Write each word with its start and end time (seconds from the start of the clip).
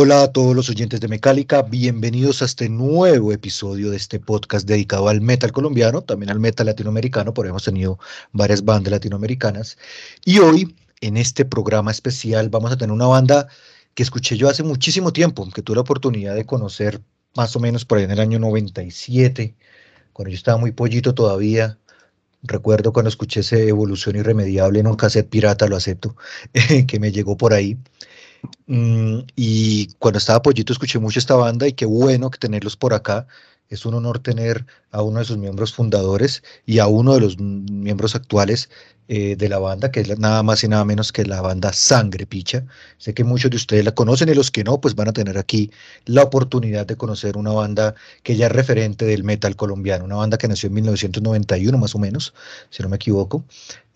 Hola 0.00 0.22
a 0.22 0.32
todos 0.32 0.54
los 0.54 0.70
oyentes 0.70 1.00
de 1.00 1.08
Mecálica, 1.08 1.62
bienvenidos 1.62 2.40
a 2.40 2.44
este 2.44 2.68
nuevo 2.68 3.32
episodio 3.32 3.90
de 3.90 3.96
este 3.96 4.20
podcast 4.20 4.64
dedicado 4.64 5.08
al 5.08 5.20
metal 5.20 5.50
colombiano, 5.50 6.02
también 6.02 6.30
al 6.30 6.38
metal 6.38 6.66
latinoamericano, 6.66 7.34
porque 7.34 7.48
hemos 7.48 7.64
tenido 7.64 7.98
varias 8.30 8.64
bandas 8.64 8.92
latinoamericanas. 8.92 9.76
Y 10.24 10.38
hoy, 10.38 10.76
en 11.00 11.16
este 11.16 11.44
programa 11.44 11.90
especial, 11.90 12.48
vamos 12.48 12.70
a 12.70 12.76
tener 12.76 12.92
una 12.92 13.08
banda 13.08 13.48
que 13.94 14.04
escuché 14.04 14.36
yo 14.36 14.48
hace 14.48 14.62
muchísimo 14.62 15.12
tiempo, 15.12 15.50
que 15.52 15.62
tuve 15.62 15.74
la 15.74 15.82
oportunidad 15.82 16.36
de 16.36 16.46
conocer 16.46 17.02
más 17.34 17.56
o 17.56 17.58
menos 17.58 17.84
por 17.84 17.98
ahí 17.98 18.04
en 18.04 18.12
el 18.12 18.20
año 18.20 18.38
97, 18.38 19.56
cuando 20.12 20.30
yo 20.30 20.36
estaba 20.36 20.58
muy 20.58 20.70
pollito 20.70 21.12
todavía. 21.12 21.76
Recuerdo 22.44 22.92
cuando 22.92 23.08
escuché 23.08 23.40
ese 23.40 23.66
Evolución 23.66 24.14
Irremediable 24.14 24.78
en 24.78 24.86
un 24.86 24.96
pirata, 25.28 25.66
lo 25.66 25.74
acepto, 25.74 26.14
que 26.86 27.00
me 27.00 27.10
llegó 27.10 27.36
por 27.36 27.52
ahí. 27.52 27.76
Mm, 28.66 29.20
y 29.36 29.88
cuando 29.98 30.18
estaba 30.18 30.42
Pollito 30.42 30.72
escuché 30.72 30.98
mucho 30.98 31.18
esta 31.18 31.34
banda 31.34 31.66
y 31.66 31.72
qué 31.72 31.86
bueno 31.86 32.30
que 32.30 32.38
tenerlos 32.38 32.76
por 32.76 32.94
acá. 32.94 33.26
Es 33.68 33.84
un 33.84 33.94
honor 33.94 34.18
tener 34.18 34.64
a 34.90 35.02
uno 35.02 35.18
de 35.18 35.26
sus 35.26 35.36
miembros 35.36 35.74
fundadores 35.74 36.42
y 36.64 36.78
a 36.78 36.86
uno 36.86 37.14
de 37.14 37.20
los 37.20 37.38
miembros 37.38 38.14
actuales 38.14 38.70
eh, 39.08 39.36
de 39.36 39.48
la 39.48 39.58
banda, 39.58 39.90
que 39.90 40.00
es 40.00 40.18
nada 40.18 40.42
más 40.42 40.64
y 40.64 40.68
nada 40.68 40.84
menos 40.84 41.12
que 41.12 41.24
la 41.24 41.42
banda 41.42 41.72
Sangre 41.72 42.26
Picha. 42.26 42.64
Sé 42.96 43.12
que 43.12 43.24
muchos 43.24 43.50
de 43.50 43.56
ustedes 43.56 43.84
la 43.84 43.92
conocen 43.92 44.28
y 44.30 44.34
los 44.34 44.50
que 44.50 44.64
no, 44.64 44.80
pues 44.80 44.94
van 44.94 45.08
a 45.08 45.12
tener 45.12 45.36
aquí 45.36 45.70
la 46.06 46.22
oportunidad 46.22 46.86
de 46.86 46.96
conocer 46.96 47.36
una 47.36 47.52
banda 47.52 47.94
que 48.22 48.36
ya 48.36 48.46
es 48.46 48.52
referente 48.52 49.04
del 49.04 49.22
metal 49.22 49.56
colombiano, 49.56 50.04
una 50.04 50.16
banda 50.16 50.38
que 50.38 50.48
nació 50.48 50.68
en 50.68 50.74
1991 50.74 51.78
más 51.78 51.94
o 51.94 51.98
menos, 51.98 52.34
si 52.70 52.82
no 52.82 52.88
me 52.88 52.96
equivoco. 52.96 53.44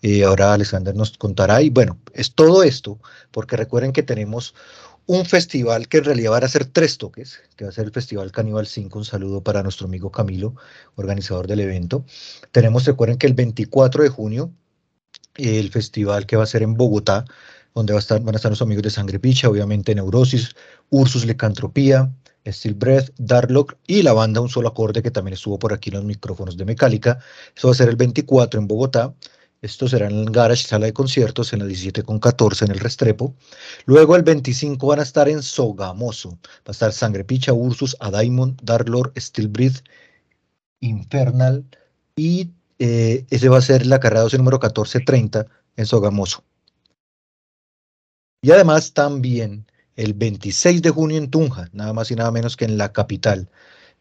Eh, 0.03 0.23
ahora 0.23 0.53
Alexander 0.53 0.95
nos 0.95 1.17
contará 1.17 1.61
y 1.61 1.69
bueno, 1.69 1.97
es 2.13 2.33
todo 2.33 2.61
esto, 2.63 2.99
porque 3.31 3.55
recuerden 3.55 3.91
que 3.91 4.03
tenemos 4.03 4.53
un 5.05 5.25
festival 5.25 5.87
que 5.87 5.97
en 5.97 6.05
realidad 6.05 6.31
va 6.31 6.37
a 6.37 6.47
ser 6.47 6.65
tres 6.65 6.97
toques, 6.97 7.41
que 7.55 7.65
va 7.65 7.69
a 7.69 7.73
ser 7.73 7.85
el 7.85 7.91
Festival 7.91 8.31
Caníbal 8.31 8.67
5. 8.67 8.97
Un 8.97 9.05
saludo 9.05 9.43
para 9.43 9.63
nuestro 9.63 9.87
amigo 9.87 10.11
Camilo, 10.11 10.55
organizador 10.95 11.47
del 11.47 11.59
evento. 11.59 12.05
Tenemos, 12.51 12.85
recuerden 12.85 13.17
que 13.17 13.27
el 13.27 13.33
24 13.33 14.03
de 14.03 14.09
junio, 14.09 14.51
el 15.35 15.71
festival 15.71 16.25
que 16.25 16.35
va 16.37 16.43
a 16.43 16.47
ser 16.47 16.63
en 16.63 16.75
Bogotá, 16.75 17.25
donde 17.75 17.93
va 17.93 17.99
a 17.99 18.01
estar, 18.01 18.21
van 18.21 18.35
a 18.35 18.37
estar 18.37 18.51
los 18.51 18.61
amigos 18.61 18.83
de 18.83 18.91
Sangre 18.91 19.19
Picha, 19.19 19.49
obviamente 19.49 19.95
Neurosis, 19.95 20.55
Ursus 20.89 21.25
Licantropía, 21.25 22.11
Steel 22.45 22.75
Breath, 22.75 23.09
Darlock 23.17 23.75
y 23.87 24.03
la 24.03 24.13
banda 24.13 24.41
Un 24.41 24.49
Solo 24.49 24.69
Acorde, 24.69 25.01
que 25.01 25.11
también 25.11 25.33
estuvo 25.33 25.57
por 25.59 25.73
aquí 25.73 25.89
en 25.89 25.95
los 25.95 26.05
micrófonos 26.05 26.55
de 26.55 26.65
Mecálica. 26.65 27.19
Eso 27.55 27.67
va 27.67 27.73
a 27.73 27.77
ser 27.77 27.89
el 27.89 27.95
24 27.95 28.59
en 28.59 28.67
Bogotá. 28.67 29.13
Esto 29.63 29.87
será 29.87 30.07
en 30.07 30.17
el 30.17 30.29
Garage, 30.29 30.67
sala 30.67 30.87
de 30.87 30.93
conciertos, 30.93 31.53
en 31.53 31.59
la 31.59 31.65
17 31.65 32.03
con 32.03 32.19
14 32.19 32.65
en 32.65 32.71
el 32.71 32.81
Restrepo. 32.81 33.33
Luego 33.85 34.17
el 34.17 34.23
25 34.23 34.85
van 34.85 34.99
a 34.99 35.03
estar 35.03 35.29
en 35.29 35.41
Sogamoso. 35.41 36.31
Va 36.31 36.67
a 36.67 36.71
estar 36.71 36.91
Sangre 36.91 37.23
Picha, 37.23 37.53
Ursus, 37.53 37.95
Adaimon, 38.01 38.57
Darlord, 38.61 39.13
Steel 39.17 39.47
Breath, 39.47 39.77
Infernal 40.81 41.63
y 42.13 42.51
eh, 42.77 43.25
ese 43.29 43.47
va 43.47 43.59
a 43.59 43.61
ser 43.61 43.85
la 43.85 44.01
carrera 44.01 44.23
12 44.23 44.37
número 44.37 44.57
1430 44.57 45.45
en 45.77 45.85
Sogamoso. 45.85 46.43
Y 48.41 48.51
además 48.51 48.91
también 48.91 49.65
el 49.95 50.13
26 50.13 50.81
de 50.81 50.89
junio 50.89 51.17
en 51.17 51.31
Tunja, 51.31 51.69
nada 51.71 51.93
más 51.93 52.11
y 52.11 52.15
nada 52.15 52.31
menos 52.31 52.57
que 52.57 52.65
en 52.65 52.77
la 52.77 52.91
capital 52.91 53.47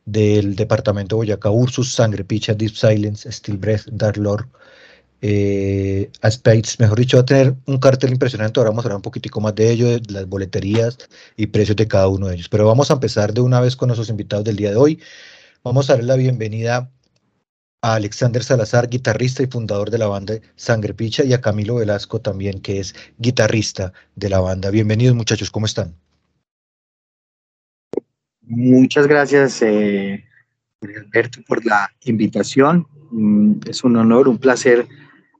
del 0.07 0.57
departamento 0.57 1.15
de 1.15 1.19
Boyacá, 1.19 1.51
Ursus, 1.51 1.95
Sangre 1.95 2.25
Picha, 2.25 2.53
Deep 2.53 2.75
Silence, 2.75 3.31
Steel 3.31 3.59
Breath, 3.59 3.87
Dark 3.93 4.17
Lord, 4.17 4.49
eh, 5.25 6.11
a 6.21 6.31
Spades, 6.33 6.81
mejor 6.81 6.99
dicho, 6.99 7.17
va 7.17 7.23
a 7.23 7.27
tener 7.27 7.55
un 7.67 7.79
cartel 7.79 8.11
impresionante. 8.11 8.59
Ahora 8.59 8.71
vamos 8.71 8.85
a 8.85 8.89
hablar 8.89 8.97
un 8.97 9.03
poquitico 9.03 9.41
más 9.41 9.55
de 9.55 9.71
ello, 9.71 9.87
de 9.87 10.03
las 10.13 10.27
boleterías 10.27 10.99
y 11.37 11.47
precios 11.47 11.77
de 11.77 11.87
cada 11.87 12.09
uno 12.09 12.27
de 12.27 12.35
ellos. 12.35 12.49
Pero 12.49 12.67
vamos 12.67 12.91
a 12.91 12.95
empezar 12.95 13.33
de 13.33 13.41
una 13.41 13.61
vez 13.61 13.77
con 13.77 13.87
nuestros 13.87 14.09
invitados 14.11 14.45
del 14.45 14.57
día 14.57 14.71
de 14.71 14.77
hoy. 14.77 15.01
Vamos 15.63 15.89
a 15.89 15.93
darle 15.95 16.09
la 16.09 16.17
bienvenida 16.17 16.91
a 17.83 17.95
Alexander 17.95 18.43
Salazar, 18.43 18.89
guitarrista 18.89 19.45
y 19.45 19.47
fundador 19.47 19.91
de 19.91 19.99
la 19.99 20.09
banda 20.09 20.35
Sangre 20.57 20.93
Picha, 20.93 21.23
y 21.25 21.35
a 21.35 21.41
Camilo 21.41 21.77
Velasco 21.77 22.21
también, 22.21 22.61
que 22.61 22.81
es 22.81 22.93
guitarrista 23.19 23.93
de 24.17 24.29
la 24.29 24.41
banda. 24.41 24.71
Bienvenidos 24.71 25.15
muchachos, 25.15 25.53
¿cómo 25.53 25.67
están? 25.67 25.95
Muchas 28.41 29.07
gracias, 29.07 29.63
eh, 29.63 30.25
Alberto, 30.81 31.41
por 31.47 31.65
la 31.65 31.93
invitación. 32.03 32.89
Mm, 33.13 33.61
es 33.69 33.85
un 33.85 33.97
honor, 33.97 34.27
un 34.27 34.39
placer 34.39 34.89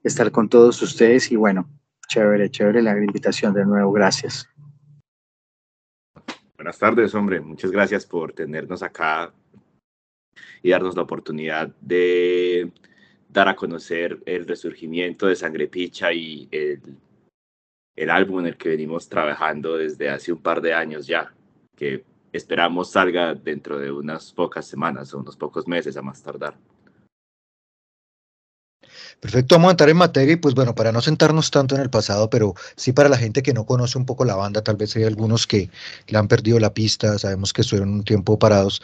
estar 0.03 0.31
con 0.31 0.49
todos 0.49 0.81
ustedes 0.81 1.31
y 1.31 1.35
bueno, 1.35 1.69
chévere, 2.07 2.49
chévere 2.51 2.81
la 2.81 2.97
invitación 2.97 3.53
de 3.53 3.65
nuevo, 3.65 3.91
gracias. 3.91 4.47
Buenas 6.55 6.77
tardes, 6.77 7.15
hombre, 7.15 7.41
muchas 7.41 7.71
gracias 7.71 8.05
por 8.05 8.33
tenernos 8.33 8.83
acá 8.83 9.33
y 10.61 10.69
darnos 10.69 10.95
la 10.95 11.01
oportunidad 11.01 11.73
de 11.81 12.71
dar 13.29 13.47
a 13.47 13.55
conocer 13.55 14.21
el 14.25 14.47
resurgimiento 14.47 15.27
de 15.27 15.35
Sangre 15.35 15.67
Picha 15.67 16.13
y 16.13 16.47
el, 16.51 16.81
el 17.95 18.09
álbum 18.09 18.41
en 18.41 18.47
el 18.47 18.57
que 18.57 18.69
venimos 18.69 19.09
trabajando 19.09 19.77
desde 19.77 20.09
hace 20.09 20.31
un 20.31 20.41
par 20.41 20.61
de 20.61 20.73
años 20.73 21.07
ya, 21.07 21.33
que 21.75 22.03
esperamos 22.31 22.91
salga 22.91 23.33
dentro 23.33 23.79
de 23.79 23.91
unas 23.91 24.31
pocas 24.31 24.67
semanas 24.67 25.13
o 25.13 25.19
unos 25.19 25.35
pocos 25.35 25.67
meses 25.67 25.97
a 25.97 26.01
más 26.01 26.21
tardar. 26.21 26.55
Perfecto, 29.19 29.55
vamos 29.55 29.69
a 29.69 29.71
entrar 29.71 29.89
en 29.89 29.97
materia 29.97 30.33
y 30.33 30.35
pues 30.37 30.53
bueno, 30.55 30.75
para 30.75 30.91
no 30.91 31.01
sentarnos 31.01 31.49
tanto 31.51 31.75
en 31.75 31.81
el 31.81 31.89
pasado, 31.89 32.29
pero 32.29 32.55
sí 32.75 32.91
para 32.91 33.09
la 33.09 33.17
gente 33.17 33.41
que 33.41 33.53
no 33.53 33.65
conoce 33.65 33.97
un 33.97 34.05
poco 34.05 34.25
la 34.25 34.35
banda, 34.35 34.61
tal 34.61 34.75
vez 34.75 34.95
hay 34.95 35.03
algunos 35.03 35.47
que 35.47 35.69
le 36.07 36.17
han 36.17 36.27
perdido 36.27 36.59
la 36.59 36.73
pista, 36.73 37.17
sabemos 37.17 37.53
que 37.53 37.61
estuvieron 37.61 37.93
un 37.93 38.03
tiempo 38.03 38.37
parados. 38.37 38.81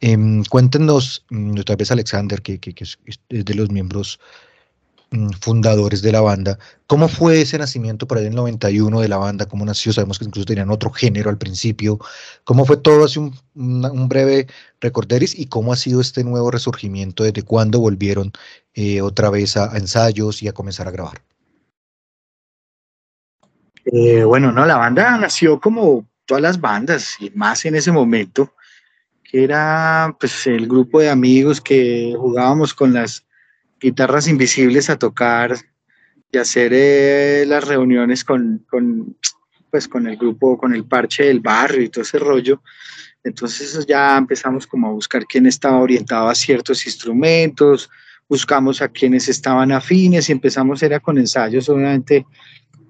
Eh, 0.00 0.16
cuéntenos, 0.48 1.24
mm, 1.30 1.60
tal 1.62 1.76
vez 1.76 1.90
Alexander, 1.90 2.40
que, 2.40 2.60
es 2.76 2.98
de 3.28 3.54
los 3.54 3.70
miembros 3.70 4.20
fundadores 5.40 6.02
de 6.02 6.12
la 6.12 6.20
banda, 6.20 6.58
¿cómo 6.86 7.08
fue 7.08 7.40
ese 7.40 7.58
nacimiento 7.58 8.06
por 8.06 8.18
ahí 8.18 8.26
en 8.26 8.32
el 8.32 8.36
91 8.36 9.00
de 9.00 9.08
la 9.08 9.16
banda? 9.16 9.46
¿Cómo 9.46 9.64
nació? 9.64 9.92
Sabemos 9.92 10.18
que 10.18 10.24
incluso 10.24 10.46
tenían 10.46 10.70
otro 10.70 10.90
género 10.90 11.30
al 11.30 11.38
principio. 11.38 11.98
¿Cómo 12.44 12.64
fue 12.64 12.76
todo? 12.76 13.04
Hace 13.04 13.18
un, 13.18 14.08
breve 14.08 14.46
recorderis 14.80 15.36
y 15.36 15.46
cómo 15.46 15.72
ha 15.72 15.76
sido 15.76 16.00
este 16.00 16.22
nuevo 16.22 16.50
resurgimiento, 16.50 17.24
desde 17.24 17.42
cuándo 17.42 17.80
volvieron 17.80 18.32
eh, 18.74 19.02
otra 19.02 19.30
vez 19.30 19.56
a, 19.56 19.72
a, 19.72 19.78
ensayos 19.78 20.42
y 20.42 20.48
a 20.48 20.52
comenzar 20.52 20.86
a 20.86 20.92
grabar? 20.92 21.22
Eh, 23.84 24.22
bueno, 24.22 24.52
no, 24.52 24.64
la 24.64 24.76
banda 24.76 25.18
nació 25.18 25.58
como 25.58 26.06
todas 26.24 26.42
las 26.42 26.60
bandas 26.60 27.16
y 27.18 27.30
más 27.30 27.64
en 27.64 27.74
ese 27.74 27.90
momento, 27.90 28.54
que 29.24 29.42
era 29.42 30.14
pues 30.20 30.46
el 30.46 30.68
grupo 30.68 31.00
de 31.00 31.10
amigos 31.10 31.60
que 31.60 32.14
jugábamos 32.16 32.74
con 32.74 32.92
las 32.92 33.24
guitarras 33.80 34.28
invisibles 34.28 34.90
a 34.90 34.98
tocar 34.98 35.56
y 36.32 36.38
hacer 36.38 36.72
eh, 36.74 37.44
las 37.46 37.66
reuniones 37.66 38.24
con, 38.24 38.64
con, 38.68 39.16
pues, 39.70 39.88
con 39.88 40.06
el 40.06 40.16
grupo, 40.16 40.58
con 40.58 40.74
el 40.74 40.84
parche 40.84 41.24
del 41.24 41.40
barrio 41.40 41.82
y 41.82 41.88
todo 41.88 42.02
ese 42.02 42.18
rollo. 42.18 42.62
Entonces 43.24 43.84
ya 43.86 44.16
empezamos 44.16 44.66
como 44.66 44.88
a 44.88 44.92
buscar 44.92 45.26
quién 45.26 45.46
estaba 45.46 45.78
orientado 45.78 46.28
a 46.28 46.34
ciertos 46.34 46.86
instrumentos, 46.86 47.90
buscamos 48.28 48.80
a 48.80 48.88
quienes 48.88 49.28
estaban 49.28 49.72
afines 49.72 50.28
y 50.28 50.32
empezamos 50.32 50.82
era 50.82 51.00
con 51.00 51.18
ensayos, 51.18 51.68
obviamente, 51.68 52.24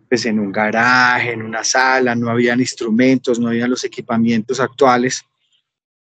pues 0.09 0.27
en 0.27 0.39
un 0.39 0.53
garaje, 0.53 1.33
en 1.33 1.43
una 1.43 1.65
sala, 1.65 2.15
no 2.15 2.31
habían 2.31 2.61
instrumentos, 2.61 3.39
no 3.41 3.49
habían 3.49 3.71
los 3.71 3.85
equipamientos 3.85 4.61
actuales. 4.61 5.25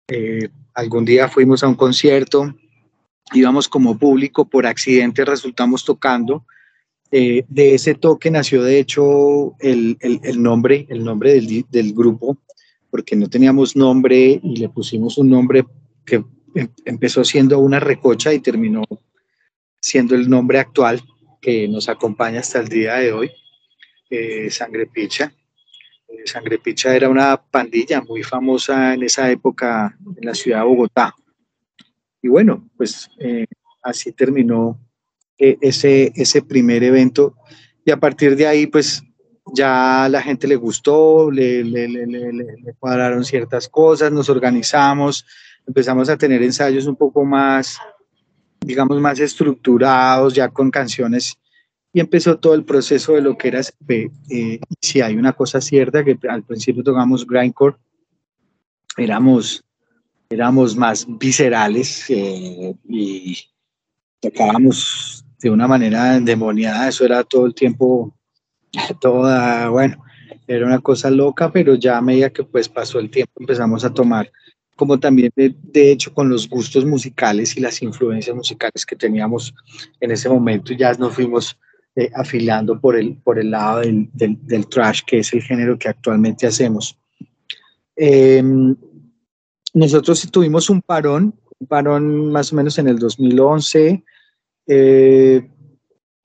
Eh, 0.09 0.49
algún 0.75 1.05
día 1.05 1.29
fuimos 1.29 1.63
a 1.63 1.69
un 1.69 1.75
concierto, 1.75 2.55
íbamos 3.33 3.69
como 3.69 3.99
público, 3.99 4.49
por 4.49 4.67
accidente 4.67 5.25
resultamos 5.25 5.85
tocando. 5.85 6.45
Eh, 7.11 7.45
de 7.49 7.75
ese 7.75 7.95
toque 7.95 8.31
nació 8.31 8.63
de 8.63 8.79
hecho 8.79 9.55
el, 9.61 9.97
el, 10.01 10.43
nombre, 10.43 10.87
el 10.91 11.05
nombre 11.05 11.33
del, 11.35 11.65
del, 11.71 11.95
grupo, 11.95 12.37
porque 12.91 13.17
no 13.17 13.31
teníamos 13.31 13.77
nombre 13.77 14.39
y 14.43 14.57
le 14.57 14.69
pusimos 14.69 15.17
un 15.17 15.31
nombre 15.31 15.65
que 16.05 16.23
em- 16.55 16.69
empezó 16.85 17.25
siendo 17.25 17.61
una 17.61 17.81
recocha 17.81 18.35
y 18.35 18.41
terminó 18.41 18.83
siendo 19.81 20.15
el 20.15 20.29
nombre 20.29 20.59
actual 20.59 21.01
que 21.41 21.67
nos 21.67 21.89
acompaña 21.89 22.41
hasta 22.41 22.59
el 22.59 22.69
día 22.69 22.97
de 22.97 23.13
hoy, 23.13 23.31
eh, 24.11 24.51
Sangre 24.51 24.87
Picha. 24.87 25.33
Eh, 26.09 26.27
Sangre 26.27 26.59
Picha 26.59 26.95
era 26.95 27.09
una 27.09 27.37
pandilla 27.41 28.03
muy 28.03 28.23
famosa 28.23 28.93
en 28.93 29.03
esa 29.03 29.31
época 29.31 29.97
en 30.17 30.27
la 30.27 30.35
ciudad 30.35 30.59
de 30.59 30.65
Bogotá. 30.65 31.15
Y 32.23 32.29
bueno, 32.29 32.69
pues 32.77 33.09
eh, 33.19 33.47
así 33.83 34.13
terminó 34.13 34.79
eh, 35.39 35.57
ese, 35.61 36.13
ese 36.15 36.43
primer 36.43 36.83
evento. 36.83 37.35
Y 37.85 37.91
a 37.91 37.97
partir 37.97 38.37
de 38.37 38.47
ahí, 38.47 38.67
pues 38.67 39.03
ya 39.55 40.09
la 40.11 40.21
gente 40.23 40.47
le 40.47 40.57
gustó, 40.57 41.31
le, 41.31 41.65
le, 41.65 41.89
le, 41.89 42.07
le, 42.07 42.75
cuadraron 42.79 43.25
ciertas 43.25 43.69
cosas, 43.69 44.13
nos 44.13 44.29
organizamos, 44.29 45.25
empezamos 45.67 46.09
a 46.09 46.17
tener 46.17 46.43
ensayos 46.43 46.87
un 46.87 46.97
poco 46.97 47.25
más, 47.25 47.79
digamos, 48.61 49.01
más 49.01 49.21
estructurados, 49.21 50.35
ya 50.35 50.49
con 50.49 50.71
canciones, 50.71 51.39
y 51.93 52.01
empezó 52.01 52.39
todo 52.39 52.55
el 52.55 52.65
proceso 52.65 53.15
de 53.15 53.23
lo 53.23 53.37
que 53.39 53.49
era. 53.49 53.61
Eh, 53.89 54.61
si 54.81 55.01
hay 55.01 55.17
una 55.17 55.33
cosa 55.33 55.61
cierta, 55.61 56.05
que 56.05 56.19
al 56.29 56.43
principio 56.43 56.83
tocamos 56.83 57.27
grindcore, 57.27 57.77
éramos, 58.97 59.65
éramos 60.31 60.77
más 60.77 61.07
viscerales 61.09 62.05
eh, 62.11 62.75
y 62.89 63.39
tocábamos 64.21 65.25
de 65.41 65.51
una 65.51 65.67
manera 65.67 66.17
endemoniada, 66.17 66.89
eso 66.89 67.05
era 67.05 67.25
todo 67.25 67.47
el 67.47 67.55
tiempo, 67.55 68.15
toda, 69.01 69.69
bueno, 69.69 70.05
era 70.47 70.67
una 70.67 70.81
cosa 70.81 71.11
loca, 71.11 71.51
pero 71.51 71.75
ya 71.77 71.99
a 71.99 72.03
medida 72.03 72.31
que 72.31 72.45
pues 72.45 72.69
pasó 72.69 72.99
el 72.99 73.11
tiempo 73.11 73.33
empezamos 73.39 73.85
a 73.85 73.93
tomar 73.93 74.31
como 74.77 75.01
también 75.01 75.33
de, 75.35 75.55
de 75.61 75.91
hecho 75.91 76.15
con 76.15 76.29
los 76.29 76.49
gustos 76.49 76.85
musicales 76.85 77.57
y 77.57 77.61
las 77.61 77.83
influencias 77.83 78.35
musicales 78.35 78.87
que 78.87 78.95
teníamos 78.95 79.53
en 80.01 80.13
ese 80.13 80.29
momento, 80.29 80.73
ya 80.73 80.93
nos 80.95 81.15
fuimos 81.15 81.59
eh, 81.97 82.11
afilando 82.15 82.81
por 82.81 82.97
el, 82.97 83.17
por 83.17 83.41
el 83.41 83.51
lado 83.51 83.81
del, 83.81 84.09
del, 84.13 84.69
trash, 84.69 85.01
que 85.05 85.19
es 85.19 85.33
el 85.33 85.43
género 85.43 85.77
que 85.77 85.89
actualmente 85.89 86.47
hacemos. 86.47 86.97
Eh, 87.97 88.41
nosotros 89.79 90.29
tuvimos 90.33 90.71
un 90.71 90.83
parón, 90.83 91.35
un 91.61 91.67
parón 91.69 92.33
más 92.33 92.53
o 92.53 92.57
menos 92.57 92.79
en 92.79 92.89
el 92.89 92.99
2011, 92.99 94.03
eh, 94.67 95.49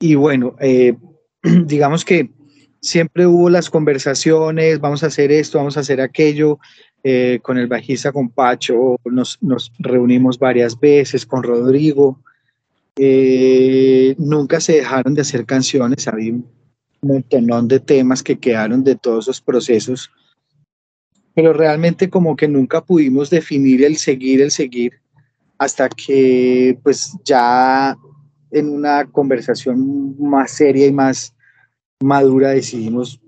y 0.00 0.14
bueno, 0.16 0.56
eh, 0.60 0.96
digamos 1.64 2.04
que 2.04 2.30
siempre 2.80 3.26
hubo 3.26 3.48
las 3.48 3.70
conversaciones, 3.70 4.80
vamos 4.80 5.04
a 5.04 5.06
hacer 5.06 5.30
esto, 5.30 5.58
vamos 5.58 5.76
a 5.76 5.80
hacer 5.80 6.00
aquello, 6.00 6.58
eh, 7.04 7.38
con 7.42 7.56
el 7.56 7.68
bajista, 7.68 8.10
con 8.10 8.28
Pacho, 8.28 8.96
nos, 9.04 9.38
reunimos 9.78 10.38
varias 10.38 10.78
veces, 10.78 11.24
con 11.24 11.44
Rodrigo, 11.44 12.18
nunca 14.18 14.60
se 14.60 14.74
dejaron 14.74 15.14
de 15.14 15.20
hacer 15.20 15.46
canciones, 15.46 16.08
había 16.08 16.32
un 16.32 16.48
montón 17.02 17.68
de 17.68 17.78
temas 17.78 18.22
que 18.22 18.38
quedaron 18.38 18.82
de 18.82 18.96
todos 18.96 19.26
esos 19.26 19.40
procesos, 19.40 20.10
pero 21.34 21.52
realmente 21.52 22.08
como 22.08 22.36
que 22.36 22.48
nunca 22.48 22.84
pudimos 22.84 23.28
definir 23.30 23.84
el 23.84 23.96
seguir, 23.96 24.40
el 24.40 24.50
seguir, 24.50 25.00
hasta 25.58 25.88
que 25.88 26.78
pues 26.82 27.16
ya 27.24 27.96
en 28.50 28.68
una 28.68 29.04
conversación 29.10 30.16
más 30.18 30.52
seria 30.52 30.86
y 30.86 30.92
más 30.92 31.34
madura 32.00 32.50
decidimos, 32.50 33.20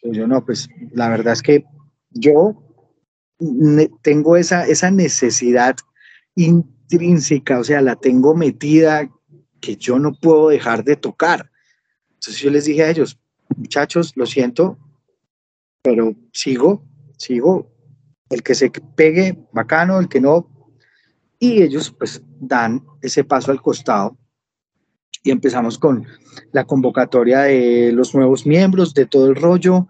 pues 0.00 0.16
yo 0.16 0.26
no, 0.26 0.44
pues 0.44 0.68
la 0.92 1.10
verdad 1.10 1.34
es 1.34 1.42
que 1.42 1.64
yo 2.10 2.62
tengo 4.02 4.36
esa, 4.36 4.66
esa 4.66 4.90
necesidad 4.90 5.76
intrínseca, 6.34 7.58
o 7.58 7.64
sea, 7.64 7.82
la 7.82 7.96
tengo 7.96 8.34
metida 8.34 9.10
que 9.60 9.76
yo 9.76 9.98
no 9.98 10.14
puedo 10.14 10.48
dejar 10.48 10.84
de 10.84 10.96
tocar. 10.96 11.50
Entonces 12.14 12.42
yo 12.42 12.50
les 12.50 12.64
dije 12.64 12.84
a 12.84 12.90
ellos, 12.90 13.18
muchachos, 13.56 14.12
lo 14.16 14.26
siento, 14.26 14.78
pero 15.82 16.14
sigo, 16.32 16.84
sigo, 17.22 17.70
el 18.30 18.42
que 18.42 18.54
se 18.54 18.70
pegue, 18.70 19.46
bacano, 19.52 19.98
el 19.98 20.08
que 20.08 20.20
no, 20.20 20.48
y 21.38 21.62
ellos 21.62 21.94
pues 21.96 22.22
dan 22.40 22.84
ese 23.00 23.24
paso 23.24 23.50
al 23.50 23.62
costado. 23.62 24.16
Y 25.24 25.30
empezamos 25.30 25.78
con 25.78 26.04
la 26.52 26.64
convocatoria 26.64 27.42
de 27.42 27.92
los 27.92 28.14
nuevos 28.14 28.44
miembros, 28.46 28.92
de 28.94 29.06
todo 29.06 29.28
el 29.28 29.36
rollo, 29.36 29.86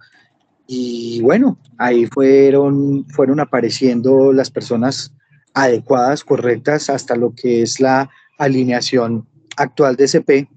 y 0.67 1.21
bueno, 1.23 1.59
ahí 1.79 2.07
fueron, 2.07 3.07
fueron 3.09 3.41
apareciendo 3.41 4.33
las 4.33 4.51
personas 4.51 5.13
adecuadas, 5.55 6.25
correctas, 6.25 6.89
hasta 6.89 7.17
lo 7.17 7.35
que 7.35 7.63
es 7.63 7.81
la 7.81 8.11
alineación 8.39 9.29
actual 9.57 9.97
de 9.97 10.05
SP. 10.09 10.49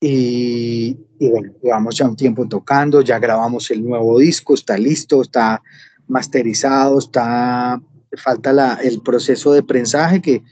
Y, 0.00 0.98
y 1.18 1.28
bueno, 1.30 1.52
llevamos 1.62 1.96
ya 1.96 2.06
un 2.06 2.16
tiempo 2.16 2.46
tocando, 2.46 3.00
ya 3.02 3.18
grabamos 3.18 3.70
el 3.70 3.84
nuevo 3.84 4.18
disco, 4.18 4.54
está 4.54 4.76
listo, 4.78 5.22
está 5.22 5.62
masterizado, 6.06 6.98
está, 6.98 7.80
falta 8.16 8.52
la, 8.52 8.74
el 8.82 9.00
proceso 9.02 9.52
de 9.52 9.62
prensaje 9.62 10.20
que 10.22 10.42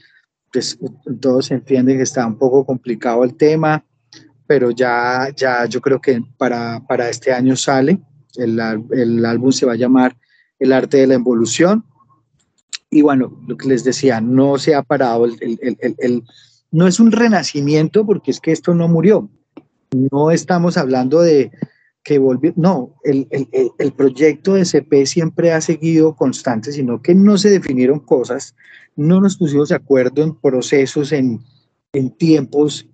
pues, 0.51 0.77
todos 1.21 1.51
entienden 1.51 1.97
que 1.97 2.03
está 2.03 2.25
un 2.25 2.37
poco 2.37 2.65
complicado 2.65 3.23
el 3.23 3.35
tema, 3.35 3.83
pero 4.45 4.71
ya, 4.71 5.29
ya 5.35 5.65
yo 5.65 5.81
creo 5.81 5.99
que 5.99 6.21
para, 6.37 6.81
para 6.87 7.09
este 7.09 7.33
año 7.33 7.55
sale, 7.55 7.99
el, 8.35 8.59
el 8.91 9.25
álbum 9.25 9.51
se 9.51 9.65
va 9.65 9.73
a 9.73 9.77
llamar 9.77 10.15
El 10.59 10.71
arte 10.73 10.97
de 10.97 11.07
la 11.07 11.15
evolución. 11.15 11.83
Y 12.89 13.01
bueno, 13.01 13.41
lo 13.47 13.57
que 13.57 13.67
les 13.67 13.83
decía, 13.83 14.21
no 14.21 14.57
se 14.57 14.73
ha 14.73 14.83
parado, 14.83 15.25
el- 15.25 15.37
el- 15.41 15.95
el- 15.97 16.23
no 16.71 16.87
es 16.87 16.99
un 16.99 17.11
renacimiento 17.11 18.05
porque 18.05 18.31
es 18.31 18.39
que 18.39 18.51
esto 18.51 18.73
no 18.73 18.87
murió. 18.87 19.29
No 19.91 20.31
estamos 20.31 20.77
hablando 20.77 21.21
de 21.21 21.51
que 22.03 22.19
volvió, 22.19 22.53
no, 22.55 22.95
el, 23.03 23.27
el- 23.31 23.49
el- 23.77 23.91
proyecto 23.91 24.53
de 24.53 24.63
CP 24.65 25.05
siempre 25.05 25.51
ha 25.51 25.59
seguido 25.59 26.15
constante, 26.15 26.71
sino 26.71 27.01
que 27.01 27.13
no 27.13 27.37
se 27.37 27.49
definieron 27.49 27.99
cosas, 27.99 28.55
no 28.95 29.19
nos 29.19 29.37
pusimos 29.37 29.69
de 29.69 29.75
acuerdo 29.75 30.23
en 30.23 30.33
procesos, 30.35 31.11
en, 31.11 31.41
en 31.91 32.11
tiempos, 32.11 32.87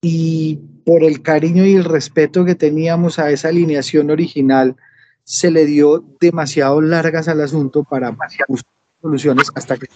y 0.00 0.56
por 0.84 1.04
el 1.04 1.22
cariño 1.22 1.64
y 1.64 1.74
el 1.74 1.84
respeto 1.84 2.44
que 2.44 2.56
teníamos 2.56 3.20
a 3.20 3.30
esa 3.30 3.48
alineación 3.48 4.10
original, 4.10 4.74
se 5.22 5.52
le 5.52 5.64
dio 5.64 6.04
demasiado 6.20 6.80
largas 6.80 7.28
al 7.28 7.40
asunto 7.40 7.84
para 7.84 8.10
buscar 8.48 8.72
soluciones 9.00 9.48
hasta 9.54 9.76
que 9.76 9.86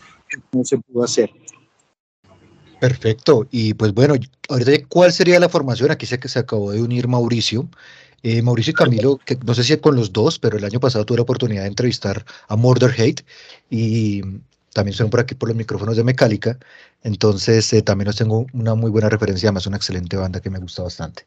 no 0.53 0.65
se 0.65 0.79
pudo 0.79 1.03
hacer. 1.03 1.31
Perfecto. 2.81 3.47
Y 3.51 3.75
pues 3.75 3.95
bueno, 3.95 4.15
ahorita, 4.49 4.73
¿cuál 4.89 5.13
sería 5.13 5.41
la 5.41 5.49
formación? 5.49 5.91
Aquí 5.91 6.05
sé 6.07 6.19
que 6.19 6.29
se 6.29 6.39
acabó 6.41 6.73
de 6.73 6.83
unir 6.83 7.09
Mauricio. 7.09 7.69
Eh, 8.23 8.43
Mauricio 8.43 8.73
y 8.73 8.75
Camilo, 8.75 9.19
que 9.25 9.37
no 9.45 9.55
sé 9.55 9.65
si 9.65 9.77
con 9.79 9.97
los 9.97 10.13
dos, 10.13 10.39
pero 10.39 10.59
el 10.59 10.65
año 10.65 10.81
pasado 10.81 11.05
tuve 11.07 11.17
la 11.19 11.23
oportunidad 11.23 11.63
de 11.63 11.69
entrevistar 11.69 12.25
a 12.49 12.57
Murder 12.57 12.91
Hate 12.99 13.25
y 13.71 14.23
también 14.75 14.95
son 14.95 15.09
por 15.11 15.21
aquí 15.21 15.35
por 15.35 15.49
los 15.49 15.57
micrófonos 15.57 15.97
de 15.97 16.05
Mecálica. 16.05 16.59
Entonces, 17.03 17.73
eh, 17.73 17.83
también 17.83 18.09
os 18.09 18.17
tengo 18.17 18.47
una 18.53 18.75
muy 18.75 18.91
buena 18.91 19.09
referencia, 19.09 19.49
además 19.49 19.67
una 19.67 19.77
excelente 19.79 20.17
banda 20.17 20.41
que 20.41 20.51
me 20.51 20.59
gusta 20.59 20.83
bastante. 20.83 21.27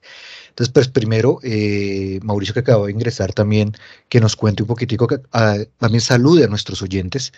Entonces, 0.50 0.72
pues 0.74 0.88
primero, 0.90 1.40
eh, 1.44 2.20
Mauricio 2.24 2.54
que 2.54 2.60
acaba 2.62 2.86
de 2.86 2.92
ingresar 2.92 3.34
también, 3.34 3.74
que 4.10 4.20
nos 4.20 4.36
cuente 4.36 4.64
un 4.64 4.68
poquitico, 4.68 5.08
que, 5.08 5.20
ah, 5.32 5.58
también 5.80 6.02
salude 6.02 6.44
a 6.46 6.48
nuestros 6.48 6.82
oyentes 6.82 7.32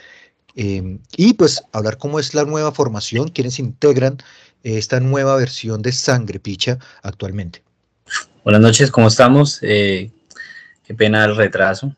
eh, 0.55 0.99
y 1.15 1.33
pues 1.33 1.63
hablar 1.71 1.97
cómo 1.97 2.19
es 2.19 2.33
la 2.33 2.45
nueva 2.45 2.71
formación, 2.71 3.29
quienes 3.29 3.59
integran 3.59 4.17
esta 4.63 4.99
nueva 4.99 5.35
versión 5.37 5.81
de 5.81 5.91
Sangre 5.91 6.39
Picha 6.39 6.77
actualmente. 7.03 7.63
Buenas 8.43 8.61
noches, 8.61 8.91
¿cómo 8.91 9.07
estamos? 9.07 9.59
Eh, 9.61 10.11
qué 10.83 10.93
pena 10.93 11.25
el 11.25 11.35
retraso. 11.35 11.95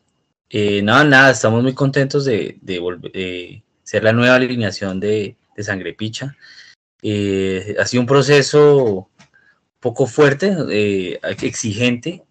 Eh, 0.50 0.82
nada, 0.82 1.04
nada, 1.04 1.30
estamos 1.30 1.62
muy 1.62 1.74
contentos 1.74 2.24
de, 2.24 2.58
eh, 3.12 3.62
ser 3.82 4.04
la 4.04 4.12
nueva 4.12 4.36
alineación 4.36 5.00
de, 5.00 5.36
de 5.56 5.62
Sangre 5.64 5.94
Picha. 5.94 6.36
Eh, 7.02 7.74
ha 7.78 7.86
sido 7.86 8.02
un 8.02 8.06
proceso 8.06 9.08
poco 9.80 10.06
fuerte, 10.06 10.54
exigente, 11.42 12.22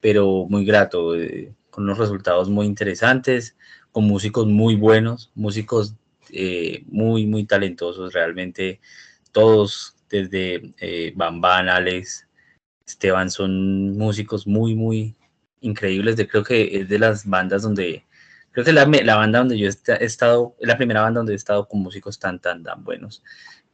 pero 0.00 0.46
muy 0.48 0.64
grato, 0.64 1.12
con 1.70 1.84
unos 1.84 1.98
resultados 1.98 2.50
muy 2.50 2.66
interesantes, 2.66 3.56
con 3.94 4.06
músicos 4.06 4.48
muy 4.48 4.74
buenos, 4.74 5.30
músicos 5.36 5.94
eh, 6.30 6.82
muy, 6.88 7.26
muy 7.26 7.44
talentosos, 7.44 8.12
realmente 8.12 8.80
todos, 9.30 9.94
desde 10.10 10.74
eh, 10.78 11.12
Bamban, 11.14 11.68
Alex, 11.68 12.26
Esteban, 12.84 13.30
son 13.30 13.96
músicos 13.96 14.48
muy, 14.48 14.74
muy 14.74 15.14
increíbles. 15.60 16.16
De, 16.16 16.26
creo 16.26 16.42
que 16.42 16.80
es 16.80 16.88
de 16.88 16.98
las 16.98 17.24
bandas 17.24 17.62
donde, 17.62 18.04
creo 18.50 18.64
que 18.64 18.72
la, 18.72 18.84
la 18.84 19.14
banda 19.14 19.38
donde 19.38 19.56
yo 19.56 19.68
he 19.68 20.04
estado, 20.04 20.56
es 20.58 20.66
la 20.66 20.76
primera 20.76 21.02
banda 21.02 21.20
donde 21.20 21.34
he 21.34 21.36
estado 21.36 21.68
con 21.68 21.80
músicos 21.80 22.18
tan, 22.18 22.40
tan, 22.40 22.64
tan 22.64 22.82
buenos. 22.82 23.22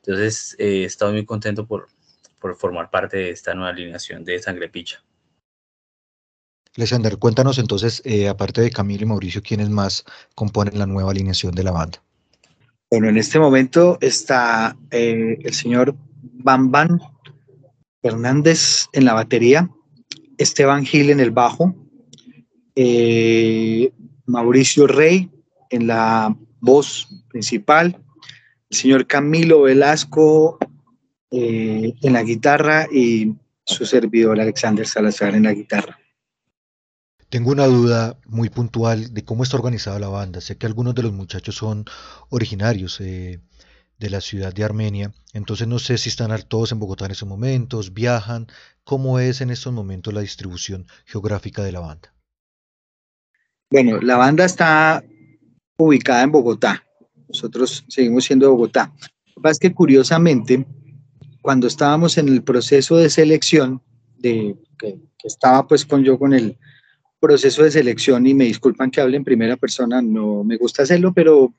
Entonces, 0.03 0.55
eh, 0.59 0.83
he 0.83 0.85
estado 0.85 1.13
muy 1.13 1.25
contento 1.25 1.67
por, 1.67 1.89
por 2.39 2.55
formar 2.57 2.91
parte 2.91 3.17
de 3.17 3.31
esta 3.31 3.55
nueva 3.55 3.71
alineación 3.71 4.23
de 4.23 4.39
Sangre 4.39 4.69
Picha. 4.69 5.03
Alexander, 6.77 7.19
cuéntanos 7.19 7.59
entonces, 7.59 8.01
eh, 8.05 8.29
aparte 8.29 8.61
de 8.61 8.71
Camilo 8.71 9.03
y 9.03 9.07
Mauricio, 9.07 9.43
¿quiénes 9.43 9.71
más 9.71 10.05
componen 10.37 10.79
la 10.79 10.87
nueva 10.87 11.11
alineación 11.11 11.55
de 11.55 11.65
la 11.65 11.73
banda? 11.73 12.01
Bueno, 12.91 13.09
en 13.09 13.19
este 13.19 13.39
momento 13.39 13.99
está 14.01 14.77
eh, 14.91 15.37
el 15.43 15.55
señor 15.55 15.97
Bam 16.23 16.71
Hernández 18.03 18.87
en 18.93 19.05
la 19.05 19.15
batería, 19.15 19.69
Esteban 20.39 20.87
Gil 20.87 21.11
en 21.11 21.21
el 21.21 21.33
bajo, 21.33 21.75
eh, 22.77 23.93
Mauricio 24.27 24.87
Rey 24.87 25.29
en 25.71 25.89
la 25.89 26.35
voz 26.61 27.09
principal, 27.29 28.01
el 28.71 28.77
señor 28.77 29.07
Camilo 29.07 29.63
Velasco 29.63 30.59
en 31.33 32.13
la 32.13 32.23
guitarra 32.25 32.89
y 32.93 33.35
su 33.65 33.87
servidor 33.87 34.41
Alexander 34.41 34.85
Salazar 34.85 35.37
en 35.37 35.45
la 35.45 35.53
guitarra. 35.53 36.00
Tengo 37.31 37.53
una 37.53 37.67
duda 37.67 38.19
muy 38.27 38.49
puntual 38.51 39.15
de 39.15 39.25
cómo 39.25 39.45
está 39.45 39.57
organizada 39.57 40.01
la 40.01 40.09
banda. 40.09 40.41
Sé 40.41 40.59
que 40.59 40.67
algunos 40.67 40.97
de 40.97 41.05
los 41.05 41.13
muchachos 41.13 41.55
son 41.55 41.85
originarios 42.29 43.01
eh, 43.01 43.39
de 44.01 44.11
la 44.11 44.21
ciudad 44.21 44.53
de 44.53 44.65
Armenia, 44.65 45.13
entonces 45.33 45.69
no 45.69 45.79
sé 45.79 45.97
si 45.97 46.09
están 46.09 46.37
todos 46.49 46.73
en 46.73 46.81
Bogotá 46.81 47.05
en 47.05 47.13
esos 47.13 47.29
momentos, 47.29 47.95
viajan, 47.95 48.49
cómo 48.83 49.21
es 49.21 49.43
en 49.43 49.51
estos 49.51 49.73
momentos 49.73 50.13
la 50.13 50.23
distribución 50.23 50.87
geográfica 51.05 51.63
de 51.63 51.71
la 51.71 51.81
banda. 51.81 52.13
Bueno, 53.71 54.01
la 54.01 54.17
banda 54.17 54.45
está 54.45 55.05
ubicada 55.77 56.23
en 56.23 56.33
Bogotá. 56.33 56.83
Nosotros 57.29 57.85
seguimos 57.89 58.25
siendo 58.25 58.47
de 58.47 58.53
Bogotá. 58.53 58.93
Lo 59.01 59.35
que 59.35 59.41
pasa 59.43 59.53
es 59.53 59.59
que 59.61 59.73
curiosamente, 59.73 60.67
cuando 61.43 61.69
estábamos 61.69 62.19
en 62.19 62.29
el 62.29 62.43
proceso 62.43 62.97
de 62.97 63.09
selección, 63.09 63.83
de, 64.19 64.57
que, 64.77 64.99
que 65.17 65.29
estaba 65.29 65.69
pues 65.69 65.87
con 65.87 66.03
yo 66.03 66.19
con 66.19 66.33
el 66.33 66.59
proceso 67.21 67.63
de 67.63 67.71
selección 67.71 68.27
y 68.27 68.35
me 68.35 68.47
disculpan 68.47 68.91
que 68.91 69.01
hable 69.01 69.17
en 69.17 69.25
primera 69.25 69.57
persona, 69.57 70.01
no 70.01 70.43
me 70.43 70.57
gusta 70.57 70.83
hacerlo, 70.83 71.13
pero 71.15 71.55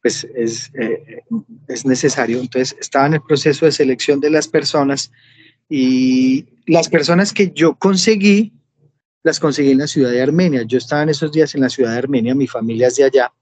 pues 0.00 0.26
es, 0.34 0.70
eh, 0.74 1.22
es 1.68 1.84
necesario. 1.84 2.40
Entonces 2.40 2.76
estaba 2.80 3.06
en 3.06 3.14
el 3.14 3.22
proceso 3.22 3.66
de 3.66 3.72
selección 3.72 4.20
de 4.20 4.30
las 4.30 4.48
personas 4.48 5.12
y 5.68 6.46
las 6.66 6.88
personas 6.88 7.32
que 7.32 7.52
yo 7.54 7.74
conseguí, 7.74 8.52
las 9.22 9.38
conseguí 9.38 9.70
en 9.70 9.78
la 9.78 9.86
ciudad 9.86 10.10
de 10.10 10.22
Armenia. 10.22 10.62
Yo 10.62 10.78
estaba 10.78 11.02
en 11.02 11.10
esos 11.10 11.30
días 11.30 11.54
en 11.54 11.60
la 11.60 11.68
ciudad 11.68 11.92
de 11.92 11.98
Armenia, 11.98 12.34
mi 12.34 12.46
familia 12.46 12.88
es 12.88 12.96
de 12.96 13.04
allá 13.04 13.32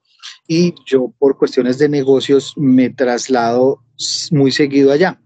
y 0.47 0.75
yo 0.85 1.13
por 1.19 1.39
cuestiones 1.39 1.79
de 1.79 1.89
negocios 1.89 2.55
me 2.57 2.91
traslado 2.91 3.83
muy 4.33 4.51
seguido 4.51 4.93
allá. 4.93 5.21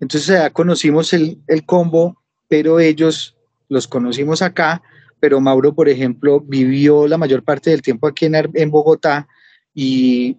Entonces 0.00 0.28
ya 0.28 0.50
conocimos 0.50 1.12
el, 1.12 1.38
el 1.46 1.64
combo, 1.64 2.20
pero 2.48 2.80
ellos 2.80 3.36
los 3.68 3.86
conocimos 3.86 4.42
acá 4.42 4.82
pero 5.20 5.40
Mauro, 5.40 5.74
por 5.74 5.88
ejemplo, 5.88 6.40
vivió 6.40 7.06
la 7.06 7.18
mayor 7.18 7.44
parte 7.44 7.70
del 7.70 7.82
tiempo 7.82 8.06
aquí 8.06 8.26
en, 8.26 8.70
Bogotá 8.70 9.28
y 9.74 10.36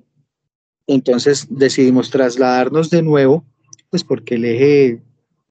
entonces 0.88 1.48
decidimos 1.50 2.10
trasladarnos 2.10 2.90
de 2.90 3.04
nuevo, 3.04 3.46
pues 3.90 4.04
porque 4.04 4.36
el 4.36 4.46
eje, 4.46 5.02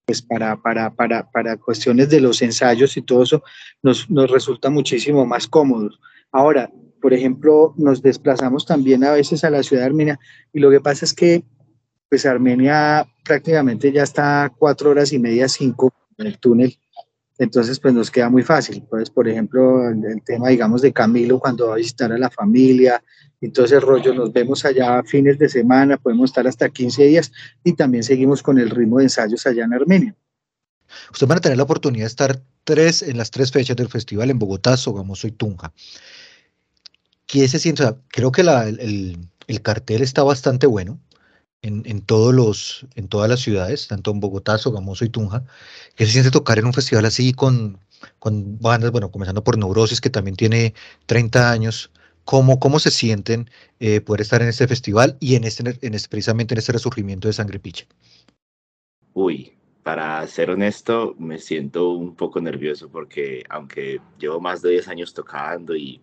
pues 0.04 0.20
para, 0.20 0.60
para, 0.60 0.90
para, 0.90 1.30
para 1.30 1.56
cuestiones 1.56 2.10
de 2.10 2.20
los 2.20 2.42
ensayos 2.42 2.96
y 2.96 3.02
todo 3.02 3.22
eso, 3.22 3.42
nos, 3.82 4.10
nos 4.10 4.30
resulta 4.30 4.68
muchísimo 4.68 5.24
más 5.24 5.46
cómodo. 5.46 5.90
Ahora, 6.32 6.70
por 7.00 7.14
ejemplo, 7.14 7.72
nos 7.76 8.02
desplazamos 8.02 8.66
también 8.66 9.04
a 9.04 9.12
veces 9.12 9.44
a 9.44 9.50
la 9.50 9.62
ciudad 9.62 9.82
de 9.82 9.86
Armenia 9.86 10.20
y 10.52 10.60
lo 10.60 10.70
que 10.70 10.80
pasa 10.80 11.04
es 11.04 11.14
que 11.14 11.44
pues 12.08 12.26
Armenia 12.26 13.06
prácticamente 13.24 13.92
ya 13.92 14.02
está 14.02 14.52
cuatro 14.58 14.90
horas 14.90 15.12
y 15.12 15.20
media, 15.20 15.48
cinco 15.48 15.92
en 16.18 16.26
el 16.26 16.38
túnel 16.38 16.76
entonces, 17.40 17.80
pues 17.80 17.94
nos 17.94 18.10
queda 18.10 18.28
muy 18.28 18.42
fácil. 18.42 18.84
Pues, 18.90 19.08
por 19.08 19.26
ejemplo, 19.26 19.88
el, 19.88 20.22
tema, 20.26 20.50
digamos, 20.50 20.82
de 20.82 20.92
Camilo 20.92 21.38
cuando 21.38 21.68
va 21.68 21.72
a 21.72 21.76
visitar 21.76 22.12
a 22.12 22.18
la 22.18 22.28
familia, 22.28 23.02
entonces 23.40 23.82
rollo, 23.82 24.12
nos 24.12 24.30
vemos 24.30 24.66
allá 24.66 25.02
fines 25.04 25.38
de 25.38 25.48
semana, 25.48 25.96
podemos 25.96 26.28
estar 26.28 26.46
hasta 26.46 26.68
15 26.68 27.02
días 27.04 27.32
y 27.64 27.72
también 27.72 28.04
seguimos 28.04 28.42
con 28.42 28.58
el 28.58 28.68
ritmo 28.68 28.98
de 28.98 29.04
ensayos 29.04 29.46
allá 29.46 29.64
en 29.64 29.72
Armenia. 29.72 30.14
Ustedes 31.10 31.28
van 31.28 31.38
a 31.38 31.40
tener 31.40 31.56
la 31.56 31.62
oportunidad 31.62 32.04
de 32.04 32.08
estar 32.08 32.42
tres 32.64 33.00
en 33.00 33.16
las 33.16 33.30
tres 33.30 33.50
fechas 33.50 33.74
del 33.74 33.88
festival 33.88 34.28
en 34.28 34.38
Bogotá, 34.38 34.76
Sogamoso 34.76 35.26
y 35.26 35.30
Tunja. 35.30 35.72
¿Qué 37.24 37.48
se 37.48 37.58
siente? 37.58 37.84
creo 38.08 38.32
que 38.32 38.42
el 38.42 39.62
cartel 39.62 40.02
está 40.02 40.22
bastante 40.24 40.66
bueno 40.66 41.00
en, 41.62 41.82
en, 41.86 42.00
todos 42.02 42.34
los, 42.34 42.86
en 42.94 43.08
todas 43.08 43.28
las 43.28 43.40
ciudades, 43.40 43.88
tanto 43.88 44.10
en 44.10 44.20
Bogotá, 44.20 44.58
Sogamoso 44.58 45.04
y 45.04 45.08
Tunja, 45.08 45.44
que 45.94 46.06
se 46.06 46.12
siente 46.12 46.30
tocar 46.30 46.58
en 46.58 46.66
un 46.66 46.72
festival 46.72 47.04
así 47.04 47.32
con, 47.32 47.78
con 48.18 48.58
bandas, 48.58 48.90
bueno, 48.90 49.10
comenzando 49.10 49.44
por 49.44 49.58
Neurosis, 49.58 50.00
que 50.00 50.10
también 50.10 50.36
tiene 50.36 50.74
30 51.06 51.50
años. 51.50 51.90
¿Cómo, 52.24 52.60
cómo 52.60 52.78
se 52.78 52.90
sienten 52.90 53.50
eh, 53.80 54.00
poder 54.00 54.20
estar 54.20 54.42
en 54.42 54.48
este 54.48 54.68
festival 54.68 55.16
y 55.20 55.34
en 55.34 55.44
este, 55.44 55.78
en 55.84 55.94
este, 55.94 56.08
precisamente 56.08 56.54
en 56.54 56.58
este 56.58 56.72
resurgimiento 56.72 57.28
de 57.28 57.34
Sangre 57.34 57.58
Picha? 57.58 57.86
Uy, 59.14 59.52
para 59.82 60.24
ser 60.26 60.50
honesto, 60.50 61.16
me 61.18 61.38
siento 61.38 61.90
un 61.90 62.14
poco 62.14 62.40
nervioso 62.40 62.88
porque 62.88 63.42
aunque 63.48 64.00
llevo 64.18 64.40
más 64.40 64.62
de 64.62 64.70
10 64.70 64.88
años 64.88 65.14
tocando 65.14 65.74
y 65.74 66.00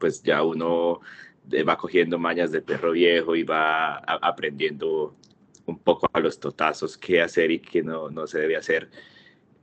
pues 0.00 0.22
ya 0.22 0.42
uno 0.42 1.00
va 1.66 1.76
cogiendo 1.76 2.18
mañas 2.18 2.52
de 2.52 2.62
perro 2.62 2.92
viejo 2.92 3.34
y 3.36 3.42
va 3.42 3.96
aprendiendo 3.96 5.16
un 5.66 5.78
poco 5.78 6.08
a 6.12 6.20
los 6.20 6.40
totazos 6.40 6.96
qué 6.96 7.20
hacer 7.20 7.50
y 7.50 7.60
qué 7.60 7.82
no, 7.82 8.10
no 8.10 8.26
se 8.26 8.40
debe 8.40 8.56
hacer. 8.56 8.90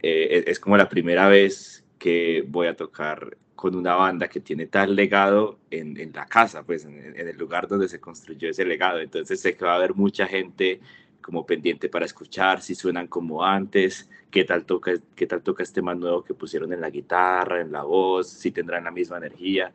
Eh, 0.02 0.44
es, 0.48 0.60
como 0.60 0.78
la 0.78 0.88
primera 0.90 1.28
vez 1.28 1.84
que 1.98 2.44
voy 2.48 2.68
a 2.68 2.76
tocar 2.76 3.38
con 3.56 3.76
una 3.76 3.96
banda 3.96 4.28
que 4.28 4.40
tiene 4.40 4.68
tal 4.68 4.96
legado 4.96 5.60
en, 5.72 5.98
en 5.98 6.12
la 6.14 6.26
casa, 6.26 6.64
pues 6.64 6.86
en, 6.86 7.18
en, 7.18 7.28
el 7.28 7.38
lugar 7.38 7.68
donde 7.68 7.88
se 7.88 8.00
construyó 8.00 8.50
ese 8.50 8.66
legado. 8.66 9.00
Entonces 9.00 9.40
sé 9.40 9.56
que 9.56 9.66
va 9.66 9.74
a 9.74 9.78
haber 9.78 9.96
mucha 9.96 10.28
gente 10.28 10.80
como 11.22 11.44
pendiente 11.44 11.90
para 11.90 12.06
escuchar, 12.06 12.62
si 12.62 12.76
suenan 12.76 13.08
como 13.08 13.44
antes, 13.44 14.08
qué 14.30 14.44
tal 14.44 14.64
toca, 14.66 14.94
qué 15.16 15.26
tal 15.26 15.42
toca 15.42 15.64
este 15.64 15.82
más 15.82 15.98
nuevo 15.98 16.24
que 16.24 16.36
pusieron 16.36 16.72
en 16.72 16.82
la 16.82 16.92
guitarra, 16.92 17.62
en 17.62 17.72
la 17.72 17.82
voz, 17.82 18.30
si 18.30 18.52
tendrán 18.52 18.84
la 18.84 18.92
misma 18.92 19.18
energía. 19.18 19.74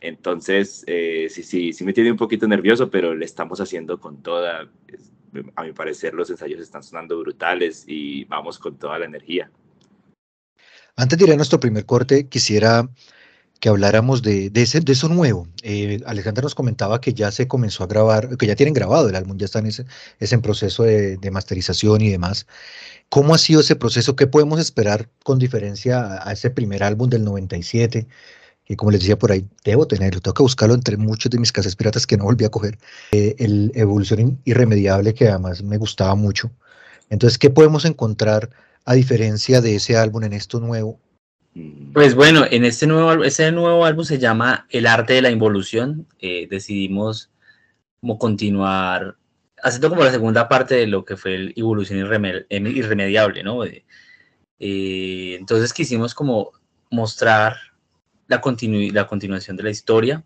Entonces, 0.00 0.82
eh, 0.86 1.28
sí, 1.30 1.42
sí, 1.42 1.72
sí 1.72 1.84
me 1.84 1.92
tiene 1.92 2.10
un 2.10 2.16
poquito 2.16 2.48
nervioso, 2.48 2.90
pero 2.90 3.14
le 3.14 3.24
estamos 3.24 3.60
haciendo 3.60 4.00
con 4.00 4.22
toda. 4.22 4.68
A 5.54 5.62
mi 5.62 5.72
parecer, 5.72 6.14
los 6.14 6.28
ensayos 6.30 6.60
están 6.60 6.82
sonando 6.82 7.18
brutales 7.20 7.84
y 7.86 8.24
vamos 8.24 8.58
con 8.58 8.76
toda 8.76 8.98
la 8.98 9.04
energía. 9.04 9.50
Antes 10.96 11.18
de 11.18 11.24
ir 11.24 11.32
a 11.32 11.36
nuestro 11.36 11.60
primer 11.60 11.86
corte, 11.86 12.28
quisiera 12.28 12.88
que 13.60 13.68
habláramos 13.68 14.22
de, 14.22 14.50
de, 14.50 14.62
ese, 14.62 14.80
de 14.80 14.92
eso 14.92 15.08
nuevo. 15.08 15.46
Eh, 15.62 16.00
Alejandra 16.06 16.42
nos 16.42 16.54
comentaba 16.54 17.00
que 17.00 17.12
ya 17.12 17.30
se 17.30 17.46
comenzó 17.46 17.84
a 17.84 17.86
grabar, 17.86 18.36
que 18.38 18.46
ya 18.46 18.56
tienen 18.56 18.74
grabado 18.74 19.08
el 19.08 19.14
álbum, 19.14 19.36
ya 19.36 19.44
está 19.44 19.58
en 19.58 19.66
ese, 19.66 19.84
es 20.18 20.32
en 20.32 20.40
proceso 20.40 20.82
de, 20.82 21.18
de, 21.18 21.30
masterización 21.30 22.00
y 22.00 22.08
demás. 22.08 22.46
¿Cómo 23.10 23.34
ha 23.34 23.38
sido 23.38 23.60
ese 23.60 23.76
proceso? 23.76 24.16
¿Qué 24.16 24.26
podemos 24.26 24.58
esperar 24.58 25.10
con 25.24 25.38
diferencia 25.38 26.00
a, 26.00 26.28
a 26.30 26.32
ese 26.32 26.50
primer 26.50 26.82
álbum 26.82 27.10
del 27.10 27.22
97? 27.24 28.06
Y 28.70 28.76
como 28.76 28.92
les 28.92 29.00
decía 29.00 29.18
por 29.18 29.32
ahí, 29.32 29.44
debo 29.64 29.84
tenerlo, 29.84 30.20
tengo 30.20 30.34
que 30.34 30.44
buscarlo 30.44 30.76
entre 30.76 30.96
muchos 30.96 31.28
de 31.28 31.40
mis 31.40 31.50
casas 31.50 31.74
piratas 31.74 32.06
que 32.06 32.16
no 32.16 32.22
volví 32.22 32.44
a 32.44 32.50
coger. 32.50 32.78
Eh, 33.10 33.34
el 33.40 33.72
Evolución 33.74 34.40
Irremediable, 34.44 35.12
que 35.12 35.26
además 35.26 35.60
me 35.64 35.76
gustaba 35.76 36.14
mucho. 36.14 36.52
Entonces, 37.08 37.36
¿qué 37.36 37.50
podemos 37.50 37.84
encontrar 37.84 38.48
a 38.84 38.94
diferencia 38.94 39.60
de 39.60 39.74
ese 39.74 39.96
álbum 39.96 40.22
en 40.22 40.34
esto 40.34 40.60
nuevo? 40.60 41.00
Pues 41.92 42.14
bueno, 42.14 42.44
en 42.48 42.64
este 42.64 42.86
nuevo, 42.86 43.24
ese 43.24 43.50
nuevo 43.50 43.84
álbum 43.84 44.04
se 44.04 44.20
llama 44.20 44.68
El 44.70 44.86
arte 44.86 45.14
de 45.14 45.22
la 45.22 45.32
involución. 45.32 46.06
Eh, 46.20 46.46
decidimos 46.48 47.28
como 48.00 48.20
continuar, 48.20 49.16
haciendo 49.60 49.88
como 49.90 50.04
la 50.04 50.12
segunda 50.12 50.48
parte 50.48 50.76
de 50.76 50.86
lo 50.86 51.04
que 51.04 51.16
fue 51.16 51.34
el 51.34 51.54
Evolución 51.56 51.98
Irremediable, 51.98 53.42
¿no? 53.42 53.64
Eh, 53.64 55.34
entonces 55.40 55.72
quisimos 55.72 56.14
como 56.14 56.52
mostrar 56.88 57.69
la, 58.30 58.40
continu 58.40 58.90
la 58.92 59.06
continuación 59.06 59.56
de 59.56 59.64
la 59.64 59.70
historia. 59.70 60.24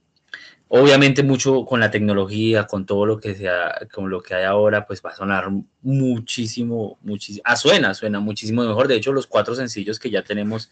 Obviamente 0.69 1.23
mucho 1.23 1.65
con 1.65 1.81
la 1.81 1.91
tecnología, 1.91 2.67
con 2.67 2.85
todo 2.85 3.07
lo 3.07 3.19
que 3.19 3.35
sea, 3.35 3.87
con 3.93 4.11
lo 4.11 4.21
que 4.21 4.35
hay 4.35 4.45
ahora, 4.45 4.87
pues 4.87 5.03
va 5.05 5.11
a 5.11 5.17
sonar 5.17 5.51
muchísimo, 5.83 6.99
muchísimo, 7.03 7.43
ah, 7.47 7.57
suena, 7.57 7.95
suena 7.95 8.21
muchísimo 8.21 8.63
mejor. 8.65 8.89
De 8.89 8.97
hecho, 8.97 9.13
los 9.13 9.27
cuatro 9.27 9.55
sencillos 9.55 9.99
que 9.99 10.11
ya 10.11 10.23
tenemos 10.23 10.71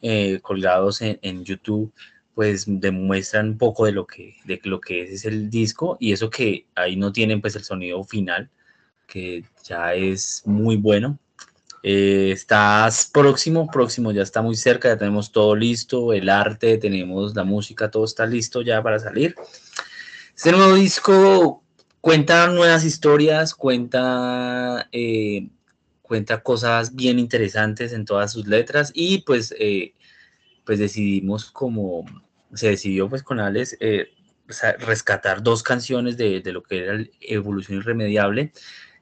eh, 0.00 0.40
colgados 0.42 1.02
en, 1.02 1.44
YouTube, 1.44 1.92
pues 2.34 2.64
demuestran 2.66 3.50
un 3.50 3.58
poco 3.58 3.84
de 3.86 3.92
lo 3.92 4.06
que, 4.06 4.36
de 4.44 4.60
lo 4.64 4.80
que 4.80 5.02
es, 5.02 5.10
es 5.10 5.24
el 5.26 5.50
disco 5.50 5.96
y 6.00 6.12
eso 6.12 6.30
que 6.30 6.66
ahí 6.74 6.96
no 6.96 7.12
tienen 7.12 7.40
pues 7.40 7.56
el 7.56 7.64
sonido 7.64 8.02
final, 8.04 8.50
que 9.06 9.44
ya 9.64 9.94
es 9.94 10.42
muy 10.46 10.76
bueno. 10.76 11.18
Eh, 11.82 12.30
estás 12.30 13.10
próximo, 13.12 13.68
próximo, 13.68 14.12
ya 14.12 14.22
está 14.22 14.40
muy 14.40 14.54
cerca, 14.54 14.88
ya 14.88 14.96
tenemos 14.96 15.32
todo 15.32 15.56
listo, 15.56 16.12
el 16.12 16.28
arte, 16.28 16.78
tenemos 16.78 17.34
la 17.34 17.42
música, 17.42 17.90
todo 17.90 18.04
está 18.04 18.24
listo 18.24 18.62
ya 18.62 18.80
para 18.82 19.00
salir. 19.00 19.34
Este 20.34 20.52
nuevo 20.52 20.74
disco 20.74 21.64
cuenta 22.00 22.46
nuevas 22.48 22.84
historias, 22.84 23.54
cuenta, 23.54 24.88
eh, 24.92 25.48
cuenta 26.02 26.42
cosas 26.42 26.94
bien 26.94 27.18
interesantes 27.18 27.92
en 27.92 28.04
todas 28.04 28.32
sus 28.32 28.46
letras 28.46 28.92
y 28.94 29.18
pues, 29.22 29.52
eh, 29.58 29.94
pues 30.64 30.78
decidimos 30.78 31.50
como, 31.50 32.04
se 32.54 32.68
decidió 32.70 33.08
pues 33.08 33.24
con 33.24 33.40
Alex 33.40 33.76
rescatar 34.78 35.42
dos 35.42 35.62
canciones 35.62 36.16
de, 36.16 36.40
de, 36.42 36.52
lo 36.52 36.62
que 36.62 36.84
era 36.84 37.04
Evolución 37.20 37.78
Irremediable, 37.78 38.52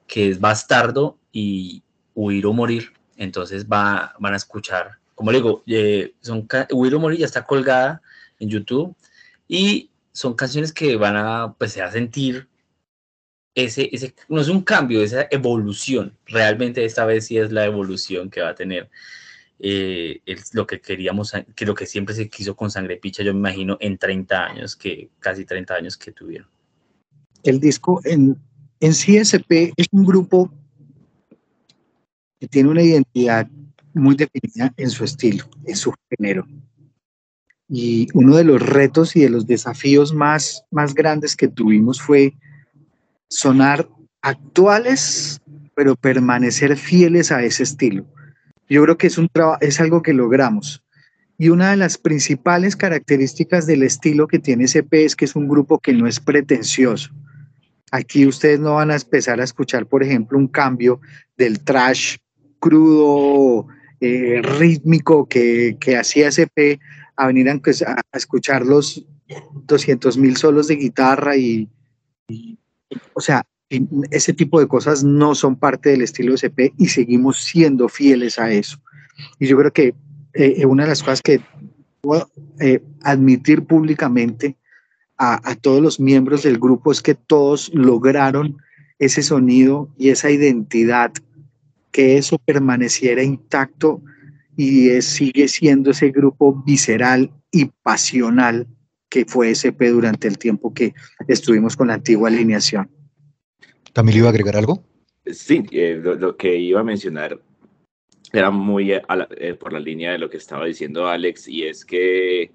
que 0.07 0.31
es 0.31 0.41
Bastardo 0.41 1.19
y 1.33 1.83
Huir 2.21 2.47
o 2.47 2.53
Morir. 2.53 2.93
Entonces 3.17 3.67
va, 3.67 4.15
van 4.19 4.35
a 4.35 4.37
escuchar, 4.37 4.99
como 5.15 5.31
le 5.31 5.39
digo, 5.39 5.63
eh, 5.67 6.15
son, 6.21 6.47
Huir 6.71 6.95
o 6.95 7.01
Morir 7.01 7.19
ya 7.19 7.27
está 7.27 7.45
colgada 7.45 8.03
en 8.39 8.49
YouTube 8.49 8.95
y 9.49 9.91
son 10.13 10.35
canciones 10.35 10.73
que 10.73 10.97
van 10.97 11.17
a, 11.17 11.55
pues, 11.59 11.77
a 11.79 11.91
sentir 11.91 12.49
ese, 13.55 13.89
ese, 13.93 14.15
no 14.29 14.41
es 14.41 14.49
un 14.49 14.63
cambio, 14.63 15.03
esa 15.03 15.27
evolución. 15.31 16.17
Realmente 16.27 16.85
esta 16.85 17.05
vez 17.05 17.27
sí 17.27 17.39
es 17.39 17.53
la 17.53 17.65
evolución 17.65 18.31
que 18.31 18.41
va 18.41 18.51
a 18.51 18.55
tener 18.55 18.89
eh, 19.63 20.23
es 20.25 20.55
lo 20.55 20.67
que 20.67 20.81
queríamos, 20.81 21.33
que 21.55 21.67
lo 21.67 21.75
que 21.75 21.85
siempre 21.85 22.15
se 22.15 22.31
quiso 22.31 22.57
con 22.57 22.71
Sangre 22.71 22.97
Picha, 22.97 23.23
yo 23.23 23.35
me 23.35 23.41
imagino, 23.41 23.77
en 23.81 23.99
30 23.99 24.45
años, 24.45 24.75
que 24.75 25.11
casi 25.19 25.45
30 25.45 25.75
años 25.75 25.97
que 25.99 26.13
tuvieron. 26.13 26.49
El 27.43 27.61
disco 27.61 28.01
en, 28.05 28.39
en 28.81 28.93
CSP 28.93 29.75
es 29.77 29.87
un 29.93 30.07
grupo 30.07 30.51
que 32.41 32.49
tiene 32.49 32.71
una 32.71 32.83
identidad 32.83 33.47
muy 33.93 34.17
definida 34.17 34.73
en 34.77 34.91
su 34.91 35.05
estilo, 35.05 35.45
en 35.65 35.77
su 35.77 35.93
género. 36.09 36.47
Y 37.69 38.09
uno 38.15 38.37
de 38.37 38.45
los 38.45 38.61
retos 38.61 39.15
y 39.15 39.21
de 39.21 39.31
los 39.31 39.47
desafíos 39.47 40.13
más, 40.13 40.65
más 40.71 40.95
grandes 40.95 41.37
que 41.37 41.49
tuvimos 41.49 42.01
fue 42.01 42.35
sonar 43.29 43.89
actuales, 44.23 45.41
pero 45.77 45.95
permanecer 45.95 46.77
fieles 46.77 47.31
a 47.31 47.45
ese 47.45 47.63
estilo. 47.63 48.07
Yo 48.69 48.83
creo 48.83 48.97
que 48.97 49.07
es, 49.07 49.19
un 49.19 49.29
es 49.61 49.81
algo 49.81 50.03
que 50.03 50.15
logramos. 50.15 50.83
Y 51.39 51.49
una 51.49 51.71
de 51.71 51.77
las 51.77 51.97
principales 51.97 52.77
características 52.77 53.67
del 53.67 53.83
estilo 53.83 54.27
que 54.27 54.39
tiene 54.39 54.65
SP 54.69 55.05
es 55.05 55.17
que 55.17 55.25
es 55.25 55.37
un 55.37 55.49
grupo 55.49 55.79
que 55.79 55.93
no 55.93 56.07
es 56.07 56.21
pretencioso. 56.21 57.11
Aquí 57.93 58.27
ustedes 58.27 58.61
no 58.61 58.75
van 58.75 58.91
a 58.91 58.97
empezar 58.97 59.41
a 59.41 59.45
escuchar, 59.45 59.87
por 59.87 60.03
ejemplo, 60.03 60.39
un 60.39 60.49
cambio 60.49 61.01
del 61.37 61.61
trash 61.61 62.19
crudo, 62.61 63.67
eh, 64.01 64.41
rítmico 64.43 65.27
que, 65.27 65.77
que 65.81 65.97
hacía 65.97 66.29
SP 66.33 66.79
a 67.17 67.27
venir 67.27 67.51
a, 67.51 67.61
escuchar 68.13 68.65
los 68.65 69.05
200 69.67 70.17
mil 70.17 70.37
solos 70.37 70.69
de 70.69 70.77
guitarra 70.77 71.37
y, 71.37 71.69
o 73.15 73.21
sea, 73.21 73.45
ese 74.11 74.33
tipo 74.33 74.59
de 74.59 74.67
cosas 74.67 75.05
no 75.05 75.35
son 75.35 75.57
parte 75.57 75.91
del 75.91 76.03
estilo 76.03 76.35
SP 76.35 76.73
y 76.79 76.89
seguimos 76.89 77.39
siendo 77.39 77.89
fieles 77.89 78.39
a 78.39 78.51
eso. 78.51 78.79
Y 79.39 79.47
yo 79.47 79.57
creo 79.59 79.73
que 79.73 79.95
eh, 80.33 80.65
una 80.67 80.85
de 80.85 80.89
las 80.89 81.03
cosas 81.03 81.23
que 81.23 81.41
puedo 82.01 82.31
eh, 82.59 82.83
admitir 83.03 83.65
públicamente 83.65 84.57
a, 85.19 85.41
a, 85.49 85.55
todos 85.55 85.83
los 85.83 86.01
miembros 86.01 86.43
del 86.43 86.59
grupo 86.59 86.91
es 86.91 87.03
que 87.03 87.15
todos 87.15 87.71
lograron 87.75 88.57
ese 88.99 89.23
sonido 89.23 89.89
y 89.99 90.09
esa 90.09 90.31
identidad, 90.31 91.13
que 91.91 92.17
eso 92.19 92.39
permaneciera 92.39 93.23
intacto 93.23 94.03
y 94.57 94.91
es, 94.91 95.07
sigue 95.07 95.49
siendo 95.49 95.91
ese 95.91 96.11
grupo 96.11 96.63
visceral 96.65 97.31
y 97.51 97.67
pasional 97.83 98.67
que 99.09 99.25
fue 99.25 99.51
SP 99.51 99.91
durante 99.91 100.29
el 100.29 100.39
tiempo 100.39 100.73
que 100.73 100.95
estuvimos 101.27 101.77
con 101.77 101.89
la 101.89 101.95
antigua 101.95 102.29
alineación. 102.29 102.91
¿Camilo 103.93 104.19
iba 104.19 104.27
a 104.29 104.31
agregar 104.31 104.57
algo? 104.57 104.85
Sí, 105.27 105.65
eh, 105.73 106.01
lo, 106.03 106.15
lo, 106.15 106.37
que 106.37 106.57
iba 106.57 106.81
a 106.81 106.85
mencionar 106.85 107.41
era 108.33 108.51
muy 108.51 108.93
eh, 108.93 109.03
la, 109.09 109.29
eh, 109.37 109.55
por 109.55 109.73
la 109.73 109.81
línea 109.81 110.13
de 110.13 110.19
lo 110.19 110.31
que 110.31 110.37
estaba 110.37 110.67
diciendo 110.67 111.09
Alex, 111.09 111.49
y 111.49 111.65
es 111.65 111.85
que 111.85 112.53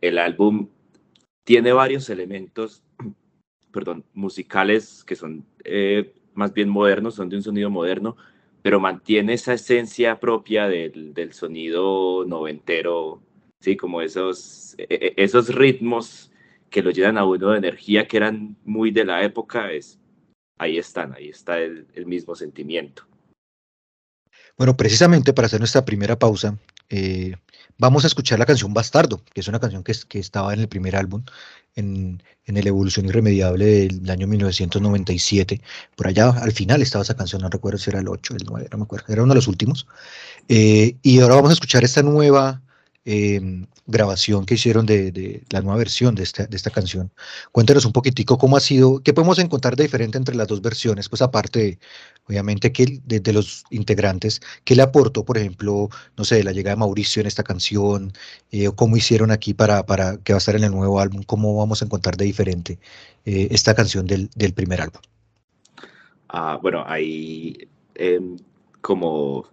el 0.00 0.18
álbum 0.18 0.68
tiene 1.44 1.72
varios 1.72 2.08
elementos, 2.10 2.82
perdón, 3.72 4.04
musicales 4.14 5.04
que 5.04 5.16
son 5.16 5.44
eh, 5.64 6.14
más 6.34 6.52
bien 6.52 6.68
modernos, 6.68 7.14
son 7.14 7.28
de 7.28 7.36
un 7.36 7.42
sonido 7.42 7.70
moderno, 7.70 8.16
pero 8.62 8.80
mantiene 8.80 9.34
esa 9.34 9.54
esencia 9.54 10.20
propia 10.20 10.68
del, 10.68 11.14
del 11.14 11.32
sonido 11.32 12.24
noventero, 12.24 13.22
sí, 13.60 13.76
como 13.76 14.02
esos, 14.02 14.74
esos 14.78 15.54
ritmos 15.54 16.30
que 16.70 16.82
lo 16.82 16.90
llenan 16.90 17.18
a 17.18 17.24
uno 17.24 17.50
de 17.50 17.58
energía 17.58 18.06
que 18.06 18.16
eran 18.16 18.56
muy 18.64 18.90
de 18.90 19.04
la 19.04 19.22
época, 19.22 19.72
es 19.72 19.98
ahí 20.58 20.78
están, 20.78 21.14
ahí 21.14 21.28
está 21.28 21.58
el, 21.58 21.86
el, 21.94 22.06
mismo 22.06 22.34
sentimiento. 22.34 23.04
Bueno, 24.56 24.76
precisamente 24.76 25.32
para 25.32 25.46
hacer 25.46 25.60
nuestra 25.60 25.84
primera 25.84 26.18
pausa, 26.18 26.58
eh, 26.90 27.36
vamos 27.78 28.04
a 28.04 28.06
escuchar 28.06 28.38
la 28.38 28.46
canción 28.46 28.74
Bastardo, 28.74 29.22
que 29.32 29.40
es 29.40 29.48
una 29.48 29.60
canción 29.60 29.82
que, 29.82 29.94
que 30.08 30.18
estaba 30.18 30.52
en 30.52 30.60
el 30.60 30.68
primer 30.68 30.96
álbum, 30.96 31.24
en, 31.76 32.22
en 32.46 32.56
el 32.56 32.66
Evolución 32.66 33.06
Irremediable 33.06 33.88
del 33.88 34.10
año 34.10 34.26
1997. 34.26 35.60
Por 35.96 36.08
allá 36.08 36.30
al 36.30 36.52
final 36.52 36.82
estaba 36.82 37.02
esa 37.02 37.16
canción, 37.16 37.42
no 37.42 37.48
recuerdo 37.48 37.78
si 37.78 37.90
era 37.90 38.00
el 38.00 38.08
8, 38.08 38.34
el 38.36 38.44
9, 38.46 38.68
no 38.72 38.78
me 38.78 38.84
acuerdo, 38.84 39.06
era 39.12 39.22
uno 39.22 39.32
de 39.32 39.36
los 39.36 39.48
últimos. 39.48 39.86
Eh, 40.48 40.96
y 41.02 41.20
ahora 41.20 41.36
vamos 41.36 41.50
a 41.50 41.54
escuchar 41.54 41.84
esta 41.84 42.02
nueva 42.02 42.62
eh, 43.04 43.40
grabación 43.88 44.44
que 44.44 44.54
hicieron 44.54 44.86
de, 44.86 45.10
de, 45.10 45.42
la 45.50 45.62
nueva 45.62 45.78
versión 45.78 46.14
de 46.14 46.22
esta, 46.22 46.46
de 46.46 46.56
esta 46.56 46.70
canción. 46.70 47.10
Cuéntanos 47.52 47.86
un 47.86 47.92
poquitico 47.92 48.36
cómo 48.38 48.56
ha 48.56 48.60
sido, 48.60 49.02
qué 49.02 49.14
podemos 49.14 49.38
encontrar 49.38 49.76
de 49.76 49.84
diferente 49.84 50.18
entre 50.18 50.36
las 50.36 50.46
dos 50.46 50.60
versiones, 50.60 51.08
pues 51.08 51.22
aparte, 51.22 51.78
obviamente, 52.28 52.70
que 52.70 53.00
de, 53.04 53.32
los 53.32 53.64
integrantes, 53.70 54.40
qué 54.64 54.76
le 54.76 54.82
aportó, 54.82 55.24
por 55.24 55.38
ejemplo, 55.38 55.88
no 56.18 56.24
sé, 56.24 56.44
la 56.44 56.52
llegada 56.52 56.76
de 56.76 56.80
Mauricio 56.80 57.20
en 57.20 57.26
esta 57.26 57.42
canción, 57.42 58.12
eh, 58.52 58.70
cómo 58.76 58.96
hicieron 58.96 59.30
aquí 59.30 59.54
para, 59.54 59.86
para 59.86 60.18
que 60.18 60.34
va 60.34 60.36
a 60.36 60.38
estar 60.38 60.54
en 60.54 60.64
el 60.64 60.70
nuevo 60.70 61.00
álbum, 61.00 61.22
cómo 61.22 61.56
vamos 61.56 61.80
a 61.80 61.86
encontrar 61.86 62.16
de 62.18 62.26
diferente 62.26 62.78
eh, 63.24 63.48
esta 63.50 63.74
canción 63.74 64.06
del, 64.06 64.28
del, 64.36 64.52
primer 64.52 64.82
álbum. 64.82 65.00
Ah, 66.28 66.58
bueno, 66.60 66.84
ahí 66.86 67.66
eh, 67.94 68.20
como 68.82 69.48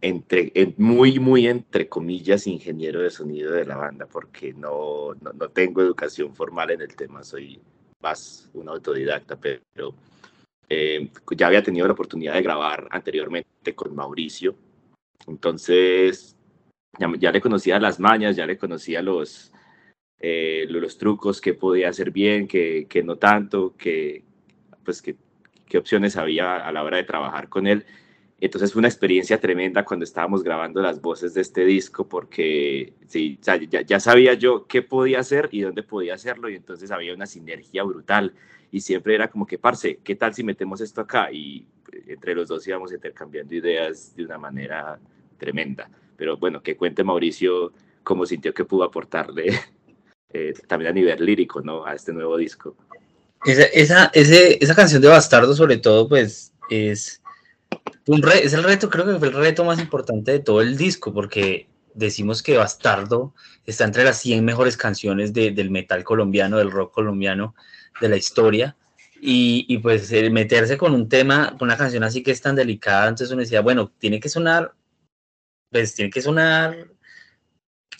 entre, 0.00 0.52
muy, 0.78 1.18
muy 1.18 1.46
entre 1.46 1.88
comillas, 1.88 2.46
ingeniero 2.46 3.00
de 3.00 3.10
sonido 3.10 3.52
de 3.52 3.66
la 3.66 3.76
banda, 3.76 4.06
porque 4.06 4.52
no, 4.52 5.14
no, 5.20 5.32
no, 5.32 5.48
tengo 5.48 5.82
educación 5.82 6.34
formal 6.34 6.70
en 6.70 6.80
el 6.80 6.94
tema, 6.94 7.22
soy 7.22 7.60
más 8.00 8.50
un 8.54 8.68
autodidacta, 8.68 9.36
pero 9.36 9.94
eh, 10.68 11.10
ya 11.36 11.46
había 11.46 11.62
tenido 11.62 11.86
la 11.86 11.92
oportunidad 11.92 12.34
de 12.34 12.42
grabar 12.42 12.88
anteriormente 12.90 13.74
con 13.74 13.94
Mauricio, 13.94 14.54
entonces 15.26 16.36
ya, 16.98 17.12
ya 17.18 17.30
le 17.30 17.40
conocía 17.40 17.78
las 17.78 18.00
mañas, 18.00 18.36
ya 18.36 18.46
le 18.46 18.56
conocía 18.56 19.02
los, 19.02 19.52
eh, 20.18 20.66
los 20.68 20.98
trucos 20.98 21.40
que 21.40 21.54
podía 21.54 21.90
hacer 21.90 22.10
bien, 22.10 22.48
que, 22.48 22.86
que 22.88 23.02
no 23.02 23.16
tanto, 23.16 23.76
que, 23.76 24.24
pues, 24.84 25.02
que, 25.02 25.16
qué 25.66 25.78
opciones 25.78 26.16
había 26.16 26.56
a 26.56 26.72
la 26.72 26.82
hora 26.82 26.96
de 26.98 27.04
trabajar 27.04 27.48
con 27.48 27.66
él. 27.66 27.86
Entonces 28.40 28.72
fue 28.72 28.80
una 28.80 28.88
experiencia 28.88 29.38
tremenda 29.38 29.84
cuando 29.84 30.04
estábamos 30.04 30.42
grabando 30.42 30.80
las 30.80 31.00
voces 31.00 31.34
de 31.34 31.42
este 31.42 31.64
disco 31.66 32.08
porque 32.08 32.94
sí, 33.06 33.38
ya, 33.42 33.56
ya, 33.58 34.00
sabía 34.00 34.32
yo 34.32 34.66
qué 34.66 34.80
podía 34.80 35.20
hacer 35.20 35.50
y 35.52 35.60
dónde 35.60 35.82
podía 35.82 36.14
hacerlo 36.14 36.48
y 36.48 36.56
entonces 36.56 36.90
había 36.90 37.14
una 37.14 37.26
sinergia 37.26 37.82
brutal 37.82 38.32
y 38.72 38.80
siempre 38.80 39.14
era 39.14 39.28
como 39.28 39.46
que, 39.46 39.58
parce, 39.58 39.98
¿qué 40.02 40.14
tal 40.14 40.32
si 40.32 40.42
metemos 40.42 40.80
esto 40.80 41.02
acá? 41.02 41.30
Y 41.30 41.66
entre 42.06 42.34
los 42.34 42.48
dos 42.48 42.66
íbamos 42.66 42.92
intercambiando 42.92 43.54
ideas 43.54 44.14
de 44.16 44.24
una 44.24 44.38
manera 44.38 44.98
tremenda. 45.36 45.90
Pero 46.16 46.38
bueno, 46.38 46.62
que 46.62 46.76
cuente 46.76 47.04
Mauricio 47.04 47.72
cómo 48.02 48.24
sintió 48.24 48.54
que 48.54 48.64
pudo 48.64 48.84
aportarle 48.84 49.52
eh, 50.32 50.54
también 50.66 50.92
a 50.92 50.94
nivel 50.94 51.24
lírico, 51.24 51.60
¿no? 51.60 51.84
A 51.84 51.94
este 51.94 52.12
nuevo 52.12 52.38
disco. 52.38 52.74
Esa, 53.44 53.64
esa, 53.64 54.10
ese, 54.14 54.62
esa 54.62 54.74
canción 54.74 55.02
de 55.02 55.08
Bastardo 55.08 55.54
sobre 55.54 55.76
todo, 55.76 56.08
pues 56.08 56.54
es 56.70 57.20
un 58.10 58.22
re, 58.22 58.44
es 58.44 58.52
el 58.54 58.64
reto, 58.64 58.90
creo 58.90 59.06
que 59.06 59.18
fue 59.20 59.28
el 59.28 59.34
reto 59.34 59.64
más 59.64 59.78
importante 59.78 60.32
de 60.32 60.40
todo 60.40 60.60
el 60.62 60.76
disco, 60.76 61.14
porque 61.14 61.68
decimos 61.94 62.42
que 62.42 62.56
Bastardo 62.56 63.34
está 63.66 63.84
entre 63.84 64.02
las 64.02 64.18
100 64.18 64.44
mejores 64.44 64.76
canciones 64.76 65.32
de, 65.32 65.52
del 65.52 65.70
metal 65.70 66.02
colombiano, 66.02 66.58
del 66.58 66.72
rock 66.72 66.92
colombiano 66.92 67.54
de 68.00 68.08
la 68.08 68.16
historia. 68.16 68.76
Y, 69.22 69.64
y 69.68 69.78
pues 69.78 70.10
el 70.10 70.32
meterse 70.32 70.76
con 70.76 70.92
un 70.92 71.08
tema, 71.08 71.56
con 71.56 71.68
una 71.68 71.76
canción 71.76 72.02
así 72.02 72.22
que 72.22 72.32
es 72.32 72.40
tan 72.40 72.56
delicada, 72.56 73.08
entonces 73.08 73.30
uno 73.32 73.42
decía, 73.42 73.60
bueno, 73.60 73.92
tiene 73.98 74.18
que 74.18 74.28
sonar, 74.28 74.74
pues 75.70 75.94
tiene 75.94 76.10
que 76.10 76.22
sonar, 76.22 76.88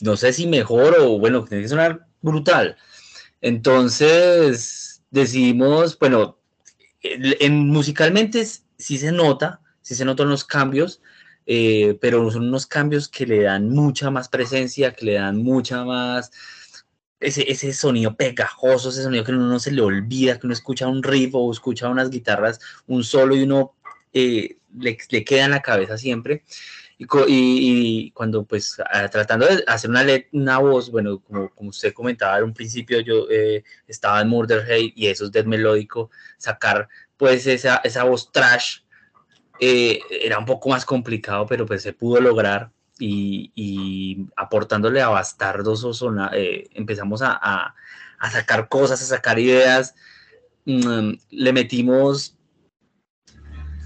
no 0.01 0.16
sé 0.16 0.33
si 0.33 0.49
mejor 0.49 0.96
o 0.99 1.20
bueno, 1.20 1.44
tiene 1.44 1.62
que 1.62 1.68
sonar 1.68 2.07
brutal. 2.20 2.77
Entonces 3.40 5.05
decidimos, 5.11 5.96
bueno, 5.99 6.38
en, 7.03 7.68
musicalmente 7.68 8.44
sí 8.44 8.99
se 8.99 9.12
nota, 9.12 9.61
sí 9.90 9.96
se 9.96 10.05
notan 10.05 10.29
los 10.29 10.44
cambios, 10.44 11.03
eh, 11.46 11.98
pero 12.00 12.31
son 12.31 12.46
unos 12.48 12.66
cambios 12.66 13.09
que 13.09 13.26
le 13.26 13.42
dan 13.42 13.68
mucha 13.70 14.09
más 14.11 14.29
presencia, 14.29 14.92
que 14.94 15.05
le 15.07 15.14
dan 15.14 15.42
mucha 15.42 15.85
más... 15.85 16.31
Ese, 17.18 17.50
ese 17.50 17.72
sonido 17.74 18.14
pegajoso, 18.14 18.88
ese 18.88 19.03
sonido 19.03 19.24
que 19.24 19.33
uno 19.33 19.46
no 19.46 19.59
se 19.59 19.72
le 19.72 19.83
olvida, 19.83 20.38
que 20.38 20.46
uno 20.46 20.55
escucha 20.55 20.87
un 20.88 21.03
riff 21.03 21.35
o 21.35 21.50
escucha 21.53 21.88
unas 21.90 22.09
guitarras, 22.09 22.61
un 22.87 23.03
solo 23.05 23.35
y 23.37 23.42
uno 23.42 23.74
eh, 24.14 24.57
le, 24.79 24.96
le, 25.11 25.24
queda 25.24 25.44
en 25.46 25.50
la 25.50 25.61
cabeza 25.61 25.98
siempre. 25.98 26.44
Y, 26.98 27.05
y- 27.05 28.07
y 28.07 28.11
cuando 28.12 28.44
pues 28.44 28.76
tratando 29.11 29.44
de 29.46 29.64
hacer 29.66 29.90
una, 29.90 30.03
una 30.33 30.59
voz, 30.59 30.90
bueno, 30.90 31.18
como, 31.18 31.50
como 31.50 31.70
usted 31.70 31.92
comentaba 31.92 32.38
en 32.38 32.44
un 32.44 32.55
principio, 32.55 33.00
yo 33.00 33.26
eh, 33.31 33.64
estaba 33.88 34.20
en 34.22 34.29
Murder 34.29 34.61
Hate 34.70 34.92
y 34.94 35.09
eso 35.09 35.24
es 35.26 35.33
death 35.33 35.46
melódico, 35.46 36.11
sacar 36.38 36.88
pues 37.18 37.46
esa, 37.46 37.83
esa 37.85 38.05
voz 38.05 38.31
trash 38.33 38.79
eh, 39.61 40.01
era 40.11 40.38
un 40.38 40.46
poco 40.46 40.68
más 40.70 40.85
complicado, 40.85 41.46
pero 41.46 41.66
pues 41.66 41.83
se 41.83 41.92
pudo 41.92 42.20
lograr 42.20 42.70
y, 42.99 44.27
aportándole 44.37 45.01
a 45.01 45.09
Bastardos 45.09 45.85
o 45.85 45.94
Sona- 45.94 46.31
eh, 46.35 46.68
empezamos 46.75 47.23
a, 47.23 47.75
sacar 48.31 48.68
cosas, 48.68 49.01
a 49.03 49.07
sacar 49.07 49.38
ideas, 49.38 49.94
Mm, 50.66 51.14
le 51.31 51.53
metimos 51.53 52.37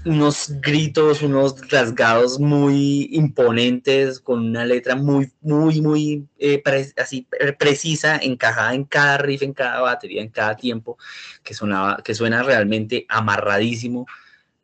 unos 0.03 0.61
gritos, 0.61 1.23
unos 1.23 1.67
rasgados 1.71 2.39
muy 2.39 3.09
imponentes, 3.11 4.19
con 4.19 4.45
una 4.45 4.63
letra 4.65 4.95
muy, 4.95 5.31
muy, 5.41 5.81
muy 5.81 6.27
eh, 6.37 6.61
así 6.97 7.23
pre- 7.27 7.53
precisa, 7.53 8.17
encajada 8.17 8.75
en 8.75 8.83
cada 8.83 9.17
riff, 9.17 9.41
en 9.41 9.53
cada 9.53 9.81
batería, 9.81 10.21
en 10.21 10.29
cada 10.29 10.55
tiempo, 10.55 10.99
que, 11.43 11.55
sonaba, 11.55 11.97
que 12.03 12.13
suena 12.13 12.43
realmente 12.43 13.07
amarradísimo, 13.09 14.05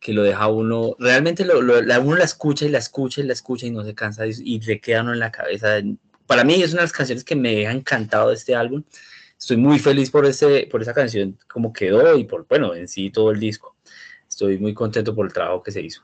que 0.02 0.14
lo 0.14 0.24
deja 0.24 0.48
uno, 0.50 0.96
realmente 1.00 1.46
lo, 1.46 1.62
lo- 1.62 1.82
la, 1.82 2.00
uno 2.02 2.18
la 2.18 2.26
escucha 2.26 2.66
y 2.66 2.70
la 2.70 2.80
escucha 2.80 3.22
y 3.22 3.26
la 3.26 3.34
escucha 3.34 3.68
y 3.68 3.72
no 3.72 3.86
se 3.86 3.96
cansa 3.96 4.26
y, 4.28 4.32
y 4.44 4.60
le 4.62 4.82
queda 4.82 5.04
uno 5.04 5.14
en 5.14 5.20
la 5.20 5.32
cabeza. 5.32 5.80
Para 6.28 6.44
mí 6.44 6.56
es 6.56 6.74
una 6.74 6.82
de 6.82 6.88
las 6.88 6.92
canciones 6.94 7.24
que 7.24 7.36
me 7.36 7.68
ha 7.68 7.72
encantado 7.72 8.30
de 8.30 8.36
este 8.36 8.56
álbum. 8.56 8.84
Estoy 9.40 9.58
muy 9.58 9.80
feliz 9.80 10.10
por, 10.12 10.26
ese, 10.26 10.68
por 10.72 10.82
esa 10.82 10.94
canción, 10.94 11.38
como 11.48 11.72
quedó 11.74 12.18
y 12.18 12.26
por, 12.26 12.48
bueno, 12.48 12.74
en 12.76 12.88
sí 12.88 13.12
todo 13.12 13.32
el 13.32 13.40
disco. 13.40 13.76
Estoy 14.28 14.58
muy 14.58 14.74
contento 14.74 15.16
por 15.16 15.26
el 15.28 15.34
trabajo 15.34 15.62
que 15.64 15.72
se 15.72 15.82
hizo. 15.82 16.04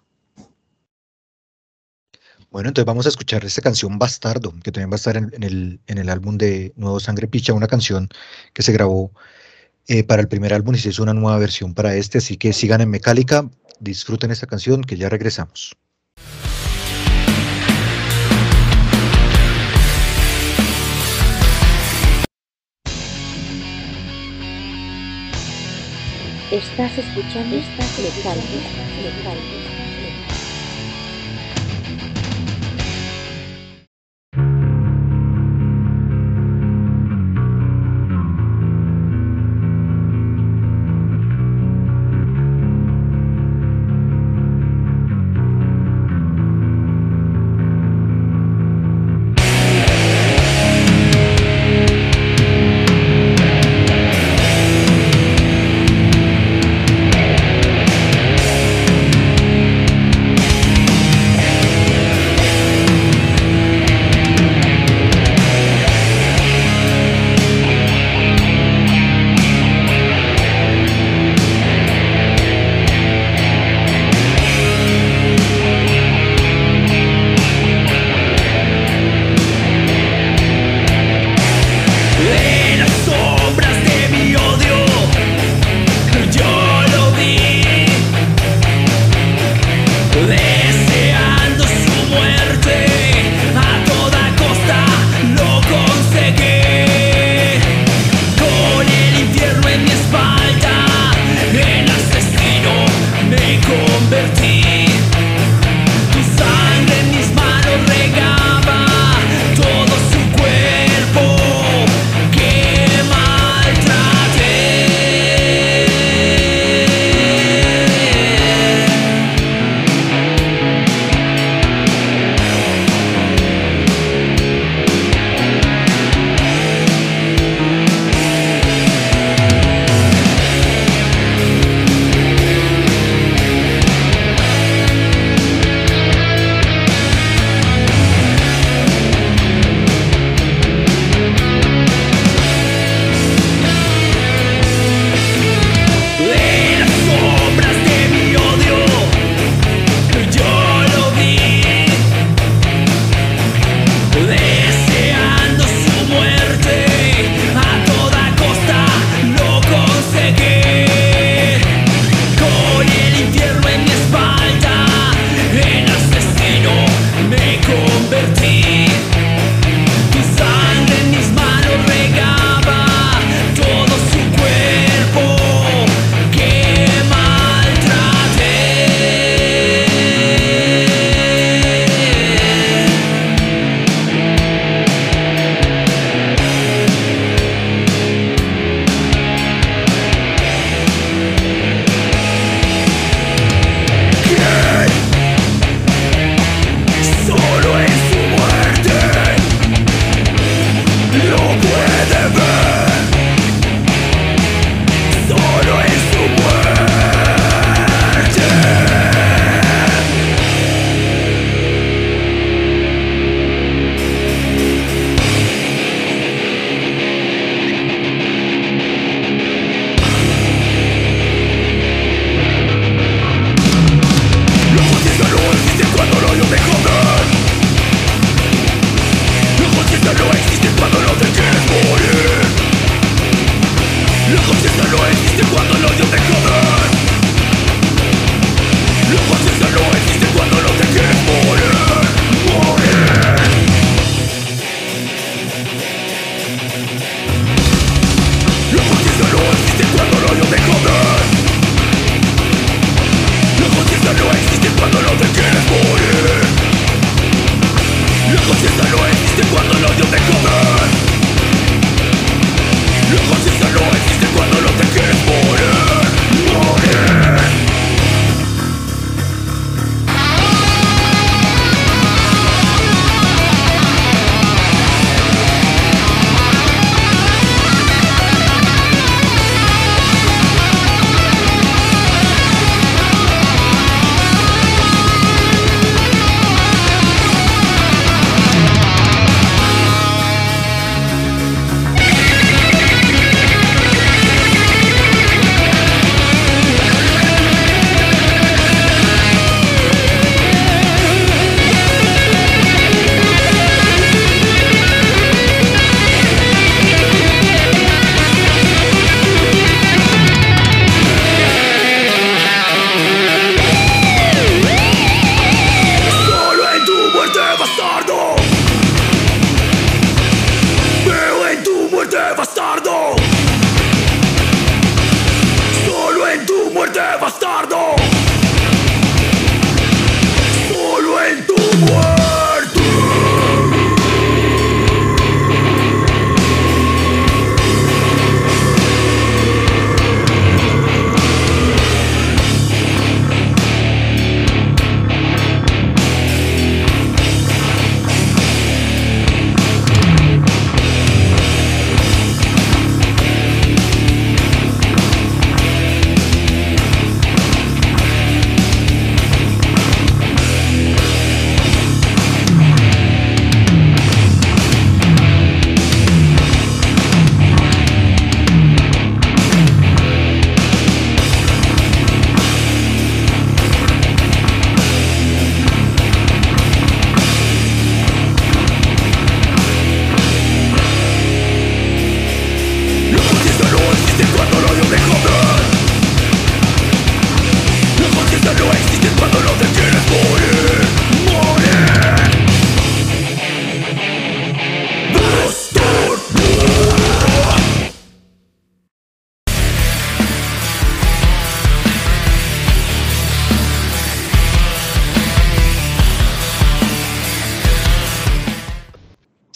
Bueno, 2.50 2.70
entonces 2.70 2.86
vamos 2.86 3.06
a 3.06 3.10
escuchar 3.10 3.44
esta 3.46 3.62
canción 3.62 4.00
Bastardo, 4.00 4.54
que 4.64 4.72
también 4.72 4.90
va 4.90 4.96
a 4.96 4.98
estar 4.98 5.18
en, 5.18 5.32
en 5.34 5.44
el, 5.44 5.80
en 5.88 5.98
el 5.98 6.10
álbum 6.10 6.38
de 6.38 6.72
Nuevo 6.76 7.00
Sangre 7.00 7.28
Picha, 7.28 7.54
una 7.54 7.68
canción 7.68 8.10
que 8.54 8.62
se 8.64 8.72
grabó 8.72 9.12
eh, 9.88 10.04
para 10.04 10.21
el 10.21 10.28
primer 10.28 10.54
álbum 10.54 10.76
y 10.76 10.80
se 10.80 10.89
hizo 10.89 11.04
una 11.04 11.13
nueva 11.13 11.38
versión 11.38 11.73
para 11.73 11.95
este, 11.95 12.17
así 12.17 12.38
que 12.38 12.54
sigan 12.54 12.82
en 12.82 12.89
Mecálica, 12.89 13.50
disfruten 13.80 14.32
esta 14.32 14.47
canción, 14.47 14.84
que 14.84 14.97
ya 14.97 15.10
regresamos. 15.10 15.76
Estás 26.52 26.97
escuchando 26.97 27.58
Estás 27.58 28.00
Mecánica, 28.00 29.67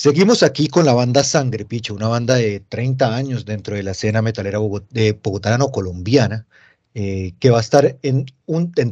Seguimos 0.01 0.41
aquí 0.41 0.67
con 0.67 0.83
la 0.83 0.95
banda 0.95 1.23
Sangre 1.23 1.63
Picha, 1.63 1.93
una 1.93 2.07
banda 2.07 2.33
de 2.33 2.59
30 2.59 3.15
años 3.15 3.45
dentro 3.45 3.75
de 3.75 3.83
la 3.83 3.91
escena 3.91 4.23
metalera 4.23 4.57
de 4.89 5.11
bogotano-colombiana, 5.13 6.47
eh, 6.95 7.33
que 7.39 7.51
va 7.51 7.59
a 7.59 7.61
estar 7.61 7.99
en 8.01 8.25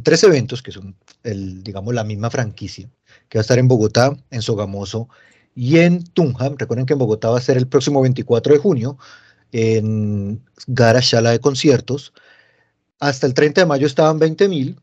tres 0.04 0.22
eventos, 0.22 0.62
que 0.62 0.70
son, 0.70 0.94
el, 1.24 1.64
digamos, 1.64 1.94
la 1.94 2.04
misma 2.04 2.30
franquicia, 2.30 2.88
que 3.28 3.38
va 3.38 3.40
a 3.40 3.42
estar 3.42 3.58
en 3.58 3.66
Bogotá, 3.66 4.16
en 4.30 4.40
Sogamoso 4.40 5.08
y 5.52 5.78
en 5.78 6.04
Tunja. 6.04 6.48
Recuerden 6.56 6.86
que 6.86 6.92
en 6.92 7.00
Bogotá 7.00 7.28
va 7.30 7.38
a 7.38 7.40
ser 7.40 7.56
el 7.56 7.66
próximo 7.66 8.00
24 8.02 8.52
de 8.52 8.60
junio, 8.60 8.96
en 9.50 10.40
Gara 10.68 11.00
Shala 11.00 11.32
de 11.32 11.40
conciertos. 11.40 12.12
Hasta 13.00 13.26
el 13.26 13.34
30 13.34 13.62
de 13.62 13.66
mayo 13.66 13.88
estaban 13.88 14.20
20 14.20 14.48
mil, 14.48 14.80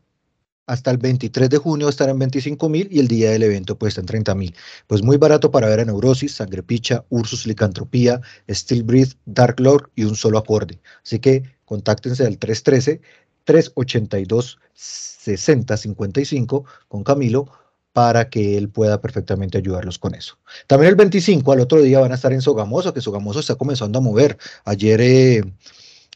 hasta 0.68 0.90
el 0.90 0.98
23 0.98 1.50
de 1.50 1.56
junio 1.56 1.88
estará 1.88 2.12
en 2.12 2.18
25 2.18 2.68
mil 2.68 2.88
y 2.90 3.00
el 3.00 3.08
día 3.08 3.30
del 3.30 3.42
evento 3.42 3.76
pues 3.76 3.92
está 3.92 4.02
en 4.02 4.06
30 4.06 4.34
mil. 4.34 4.54
Pues 4.86 5.02
muy 5.02 5.16
barato 5.16 5.50
para 5.50 5.66
ver 5.68 5.80
a 5.80 5.84
Neurosis, 5.84 6.34
Sangre 6.34 6.62
Picha, 6.62 7.04
Ursus 7.08 7.46
Licantropía, 7.46 8.20
Steel 8.48 8.82
Breath, 8.82 9.14
Dark 9.24 9.58
Lord 9.58 9.90
y 9.96 10.04
un 10.04 10.14
solo 10.14 10.38
acorde. 10.38 10.78
Así 11.02 11.18
que 11.18 11.42
contáctense 11.64 12.24
al 12.24 12.38
313 12.38 13.00
382 13.44 14.58
6055 14.74 16.64
con 16.86 17.02
Camilo 17.02 17.50
para 17.94 18.28
que 18.28 18.58
él 18.58 18.68
pueda 18.68 19.00
perfectamente 19.00 19.56
ayudarlos 19.58 19.98
con 19.98 20.14
eso. 20.14 20.38
También 20.66 20.90
el 20.90 20.96
25 20.96 21.50
al 21.50 21.60
otro 21.60 21.80
día 21.80 21.98
van 21.98 22.12
a 22.12 22.16
estar 22.16 22.32
en 22.32 22.42
Sogamoso, 22.42 22.92
que 22.92 23.00
Sogamoso 23.00 23.40
está 23.40 23.54
comenzando 23.54 23.98
a 23.98 24.02
mover. 24.02 24.36
Ayer 24.64 25.00
eh, 25.00 25.42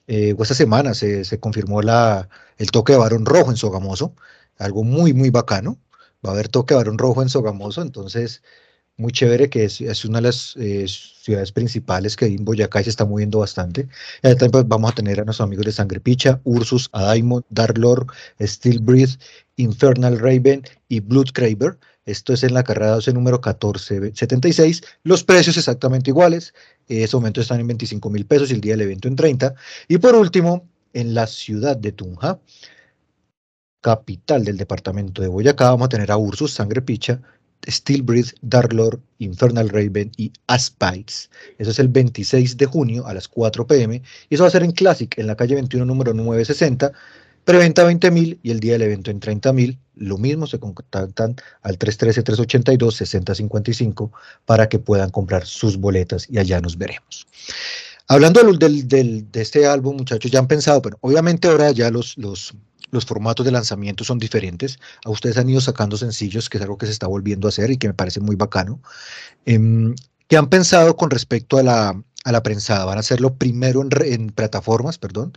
eh, 0.07 0.35
o 0.37 0.43
esta 0.43 0.55
semana 0.55 0.95
se, 0.95 1.25
se 1.25 1.41
confirmó 1.41 1.81
la, 1.81 2.29
el 2.59 2.71
toque 2.71 2.93
de 2.93 2.99
varón 2.99 3.25
rojo 3.25 3.51
en 3.51 3.57
Sogamoso, 3.57 4.15
algo 4.59 4.85
muy, 4.85 5.13
muy 5.13 5.31
bacano. 5.31 5.79
Va 6.25 6.31
a 6.31 6.33
haber 6.35 6.49
toque 6.49 6.75
varón 6.75 6.99
rojo 6.99 7.23
en 7.23 7.29
Sogamoso, 7.29 7.83
entonces 7.83 8.43
muy 8.97 9.13
chévere 9.13 9.49
que 9.49 9.65
es, 9.65 9.81
es 9.81 10.05
una 10.05 10.19
de 10.19 10.23
las 10.23 10.55
eh, 10.57 10.87
ciudades 10.87 11.51
principales 11.53 12.17
que 12.17 12.27
en 12.27 12.45
Boyacá 12.45 12.83
se 12.83 12.91
está 12.91 13.05
moviendo 13.05 13.39
bastante. 13.39 13.89
Y 14.23 14.29
también 14.31 14.51
pues, 14.51 14.69
vamos 14.69 14.93
a 14.93 14.95
tener 14.95 15.21
a 15.21 15.25
nuestros 15.25 15.47
amigos 15.47 15.67
de 15.67 15.73
Sangre 15.73 16.01
Picha, 16.01 16.41
Ursus, 16.45 16.89
Adaimon, 16.93 17.45
Dark 17.51 17.79
Lord, 17.79 18.07
Steel 18.41 18.81
Breath, 18.81 19.19
Infernal 19.57 20.19
Raven 20.19 20.63
y 20.89 21.01
Blood 21.01 21.31
Craver. 21.33 21.79
Esto 22.05 22.33
es 22.33 22.43
en 22.43 22.55
la 22.55 22.65
carrera 22.65 22.93
12 22.93 23.13
número 23.13 23.39
1476. 23.39 24.83
Los 25.05 25.23
precios 25.25 25.57
exactamente 25.57 26.11
iguales. 26.11 26.53
En 26.89 27.03
ese 27.03 27.17
momento 27.17 27.41
están 27.41 27.61
en 27.61 27.69
25 27.69 28.11
mil 28.11 28.27
pesos 28.27 28.51
y 28.51 28.55
el 28.55 28.61
día 28.61 28.75
del 28.75 28.83
evento 28.83 29.09
en 29.09 29.17
30. 29.17 29.55
Y 29.89 29.99
por 29.99 30.15
último, 30.15 30.69
en 30.93 31.15
la 31.15 31.27
ciudad 31.27 31.77
de 31.77 31.93
Tunja, 31.93 32.41
capital 33.83 34.45
del 34.45 34.57
departamento 34.57 35.21
de 35.21 35.29
Boyacá, 35.29 35.71
vamos 35.71 35.87
a 35.87 35.91
tener 35.91 36.11
a 36.11 36.17
Ursus, 36.17 36.55
Sangre 36.55 36.81
Picha, 36.81 37.21
Steel 37.69 38.03
Breath, 38.03 38.31
Dark 38.41 38.73
Lord, 38.73 39.01
Infernal 39.19 39.69
Raven 39.69 40.11
y 40.17 40.33
Aspites. 40.47 41.29
Eso 41.59 41.71
es 41.71 41.79
el 41.79 41.89
26 41.89 42.57
de 42.57 42.65
junio 42.67 43.07
a 43.07 43.13
las 43.15 43.29
4 43.29 43.67
pm. 43.67 44.03
Y 44.29 44.35
eso 44.35 44.43
va 44.45 44.49
a 44.49 44.53
ser 44.53 44.63
en 44.63 44.73
Classic, 44.73 45.17
en 45.19 45.27
la 45.27 45.37
calle 45.37 45.55
21, 45.55 45.85
número 45.85 46.15
960. 46.15 46.93
Preventa 47.45 47.85
20 47.85 48.11
mil 48.13 48.39
y 48.43 48.53
el 48.53 48.61
día 48.61 48.75
del 48.75 48.83
evento 48.83 49.11
en 49.11 49.19
30 49.21 49.53
mil. 49.53 49.79
Lo 49.95 50.17
mismo, 50.17 50.47
se 50.47 50.59
contactan 50.59 51.37
al 51.63 51.79
313-382-6055 51.79 54.11
para 54.47 54.67
que 54.69 54.79
puedan 54.79 55.11
comprar 55.11 55.45
sus 55.45 55.77
boletas 55.77 56.27
y 56.31 56.39
allá 56.39 56.61
nos 56.61 56.79
veremos. 56.79 57.27
Hablando 58.09 58.43
del, 58.43 58.59
del, 58.59 58.89
del, 58.89 59.31
de 59.31 59.43
este 59.43 59.67
álbum, 59.67 59.97
muchachos, 59.97 60.31
ya 60.31 60.39
han 60.39 60.47
pensado, 60.47 60.81
pero 60.83 60.99
obviamente 61.01 61.49
ahora 61.49 61.73
ya 61.73 61.91
los, 61.91 62.17
los, 62.19 62.55
los 62.93 63.07
formatos 63.07 63.45
de 63.45 63.51
lanzamiento 63.51 64.05
son 64.05 64.19
diferentes. 64.19 64.79
A 65.05 65.11
ustedes 65.11 65.37
han 65.39 65.49
ido 65.49 65.61
sacando 65.61 65.97
sencillos, 65.97 66.49
que 66.49 66.59
es 66.59 66.63
algo 66.63 66.79
que 66.79 66.87
se 66.87 66.93
está 66.93 67.09
volviendo 67.09 67.49
a 67.49 67.51
hacer 67.51 67.71
y 67.71 67.79
que 67.79 67.89
me 67.89 67.95
parece 67.95 68.21
muy 68.21 68.37
bacano. 68.37 68.81
Eh, 69.47 69.59
¿Qué 70.29 70.37
han 70.37 70.49
pensado 70.49 70.97
con 70.97 71.11
respecto 71.11 71.59
a 71.59 71.63
la, 71.63 72.03
a 72.25 72.33
la 72.33 72.43
prensada? 72.43 72.85
¿Van 72.85 72.99
a 72.99 73.01
hacerlo 73.01 73.35
primero 73.35 73.83
en, 73.83 74.29
plataformas, 74.31 74.99
perdón? 74.99 75.33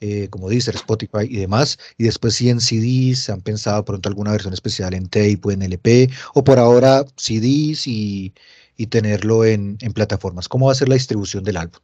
Eh, 0.00 0.28
como 0.28 0.50
Deezer, 0.50 0.74
Spotify 0.74 1.22
y 1.22 1.36
demás, 1.36 1.78
y 1.96 2.04
después 2.04 2.34
si 2.34 2.50
en 2.50 2.60
CDs, 2.60 3.30
han 3.30 3.40
pensado 3.40 3.82
pronto 3.84 4.08
alguna 4.10 4.32
versión 4.32 4.52
especial 4.52 4.92
en 4.92 5.08
tape 5.08 5.40
o 5.42 5.50
en 5.52 5.62
LP, 5.62 6.10
o 6.34 6.44
por 6.44 6.58
ahora 6.58 7.04
CDs 7.16 7.86
y, 7.86 8.34
y 8.76 8.86
tenerlo 8.88 9.44
en, 9.44 9.78
en 9.80 9.92
plataformas. 9.92 10.48
¿Cómo 10.48 10.66
va 10.66 10.72
a 10.72 10.74
ser 10.76 10.88
la 10.88 10.96
distribución 10.96 11.44
del 11.44 11.56
álbum? 11.56 11.80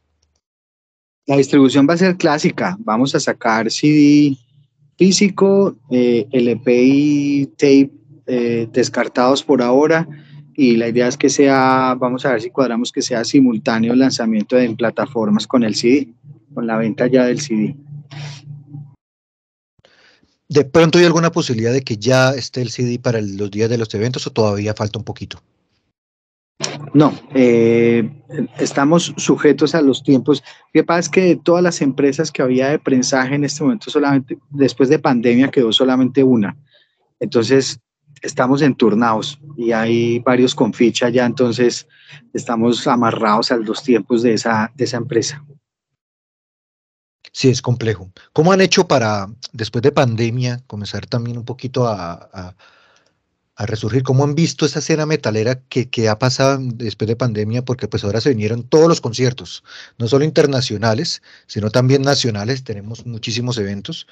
La 1.25 1.37
distribución 1.37 1.87
va 1.89 1.95
a 1.95 1.97
ser 1.97 2.17
clásica. 2.17 2.77
Vamos 2.79 3.15
a 3.15 3.19
sacar 3.19 3.71
CD 3.71 4.37
físico, 4.97 5.75
eh, 5.89 6.27
LP 6.31 6.83
y 6.83 7.45
tape 7.47 7.91
eh, 8.27 8.67
descartados 8.71 9.43
por 9.43 9.61
ahora. 9.61 10.07
y 10.55 10.75
la 10.75 10.87
idea 10.87 11.07
es 11.07 11.17
que 11.17 11.29
sea, 11.29 11.95
vamos 11.99 12.25
a 12.25 12.31
ver 12.31 12.41
si 12.41 12.51
cuadramos 12.51 12.91
que 12.91 13.01
sea 13.01 13.23
simultáneo 13.23 13.93
el 13.93 13.99
lanzamiento 13.99 14.55
en 14.57 14.75
plataformas 14.75 15.47
con 15.47 15.63
el 15.63 15.73
CD, 15.73 16.09
con 16.53 16.67
la 16.67 16.77
venta 16.77 17.07
ya 17.07 17.25
del 17.25 17.41
CD. 17.41 17.75
¿De 20.47 20.63
pronto 20.65 20.99
hay 20.99 21.05
alguna 21.05 21.31
posibilidad 21.31 21.73
de 21.73 21.81
que 21.81 21.97
ya 21.97 22.29
esté 22.35 22.61
el 22.61 22.69
CD 22.69 22.99
para 22.99 23.19
los 23.19 23.49
días 23.49 23.71
de 23.71 23.79
los 23.79 23.91
eventos 23.95 24.27
o 24.27 24.31
todavía 24.31 24.75
falta 24.75 24.99
un 24.99 25.05
poquito? 25.05 25.41
No, 26.93 27.13
eh, 27.33 28.09
estamos 28.59 29.13
sujetos 29.17 29.73
a 29.75 29.81
los 29.81 30.03
tiempos. 30.03 30.43
Lo 30.73 30.81
que 30.81 30.83
pasa 30.83 30.99
es 30.99 31.09
que 31.09 31.21
de 31.21 31.35
todas 31.37 31.63
las 31.63 31.81
empresas 31.81 32.31
que 32.31 32.41
había 32.41 32.69
de 32.69 32.79
prensaje 32.79 33.35
en 33.35 33.45
este 33.45 33.63
momento, 33.63 33.89
solamente 33.89 34.37
después 34.49 34.89
de 34.89 34.99
pandemia 34.99 35.49
quedó 35.49 35.71
solamente 35.71 36.23
una. 36.23 36.57
Entonces, 37.19 37.79
estamos 38.21 38.61
enturnados 38.61 39.39
y 39.57 39.71
hay 39.71 40.19
varios 40.19 40.55
con 40.55 40.73
ficha 40.73 41.09
ya, 41.09 41.25
entonces 41.25 41.87
estamos 42.33 42.85
amarrados 42.87 43.51
a 43.51 43.57
los 43.57 43.83
tiempos 43.83 44.21
de 44.23 44.33
esa, 44.33 44.71
de 44.75 44.83
esa 44.83 44.97
empresa. 44.97 45.43
Sí, 47.31 47.49
es 47.49 47.61
complejo. 47.61 48.11
¿Cómo 48.31 48.51
han 48.51 48.61
hecho 48.61 48.87
para, 48.87 49.27
después 49.51 49.81
de 49.81 49.91
pandemia, 49.91 50.61
comenzar 50.67 51.05
también 51.07 51.37
un 51.37 51.45
poquito 51.45 51.87
a, 51.87 52.29
a- 52.31 52.55
a 53.63 53.67
resurgir? 53.67 54.03
¿Cómo 54.03 54.23
han 54.23 54.35
visto 54.35 54.65
esa 54.65 54.79
escena 54.79 55.05
metalera 55.05 55.59
que, 55.69 55.89
que 55.89 56.09
ha 56.09 56.19
pasado 56.19 56.59
después 56.61 57.07
de 57.07 57.15
pandemia? 57.15 57.65
Porque 57.65 57.87
pues 57.87 58.03
ahora 58.03 58.21
se 58.21 58.29
vinieron 58.29 58.63
todos 58.63 58.87
los 58.87 59.01
conciertos, 59.01 59.63
no 59.97 60.07
solo 60.07 60.25
internacionales, 60.25 61.21
sino 61.47 61.69
también 61.71 62.01
nacionales. 62.01 62.63
Tenemos 62.63 63.05
muchísimos 63.05 63.57
eventos 63.57 64.07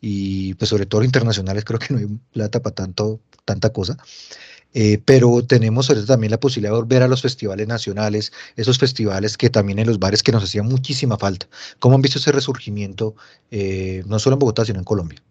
y 0.00 0.54
pues 0.54 0.68
sobre 0.68 0.86
todo 0.86 1.04
internacionales 1.04 1.64
creo 1.64 1.78
que 1.78 1.94
no 1.94 2.00
hay 2.00 2.06
plata 2.32 2.62
para 2.62 2.74
tanto, 2.74 3.20
tanta 3.44 3.70
cosa. 3.70 3.96
Eh, 4.78 5.00
pero 5.02 5.42
tenemos 5.42 5.88
ahorita 5.88 6.06
también 6.06 6.30
la 6.30 6.40
posibilidad 6.40 6.74
de 6.74 6.80
volver 6.80 7.02
a 7.02 7.08
los 7.08 7.22
festivales 7.22 7.66
nacionales, 7.66 8.30
esos 8.56 8.78
festivales 8.78 9.38
que 9.38 9.48
también 9.48 9.78
en 9.78 9.86
los 9.86 9.98
bares 9.98 10.22
que 10.22 10.32
nos 10.32 10.44
hacían 10.44 10.66
muchísima 10.66 11.16
falta. 11.16 11.48
¿Cómo 11.78 11.94
han 11.94 12.02
visto 12.02 12.18
ese 12.18 12.30
resurgimiento, 12.30 13.16
eh, 13.50 14.02
no 14.06 14.18
solo 14.18 14.34
en 14.34 14.40
Bogotá, 14.40 14.66
sino 14.66 14.78
en 14.78 14.84
Colombia? 14.84 15.22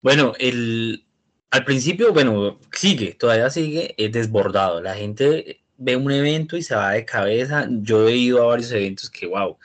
Bueno, 0.00 0.32
el, 0.38 1.04
al 1.50 1.64
principio, 1.64 2.12
bueno, 2.12 2.58
sigue, 2.72 3.14
todavía 3.14 3.50
sigue 3.50 3.94
eh, 3.96 4.08
desbordado. 4.08 4.80
La 4.80 4.94
gente 4.94 5.60
ve 5.76 5.96
un 5.96 6.10
evento 6.12 6.56
y 6.56 6.62
se 6.62 6.74
va 6.76 6.92
de 6.92 7.04
cabeza. 7.04 7.66
Yo 7.70 8.08
he 8.08 8.16
ido 8.16 8.42
a 8.42 8.46
varios 8.46 8.70
eventos 8.72 9.10
que, 9.10 9.26
wow, 9.26 9.58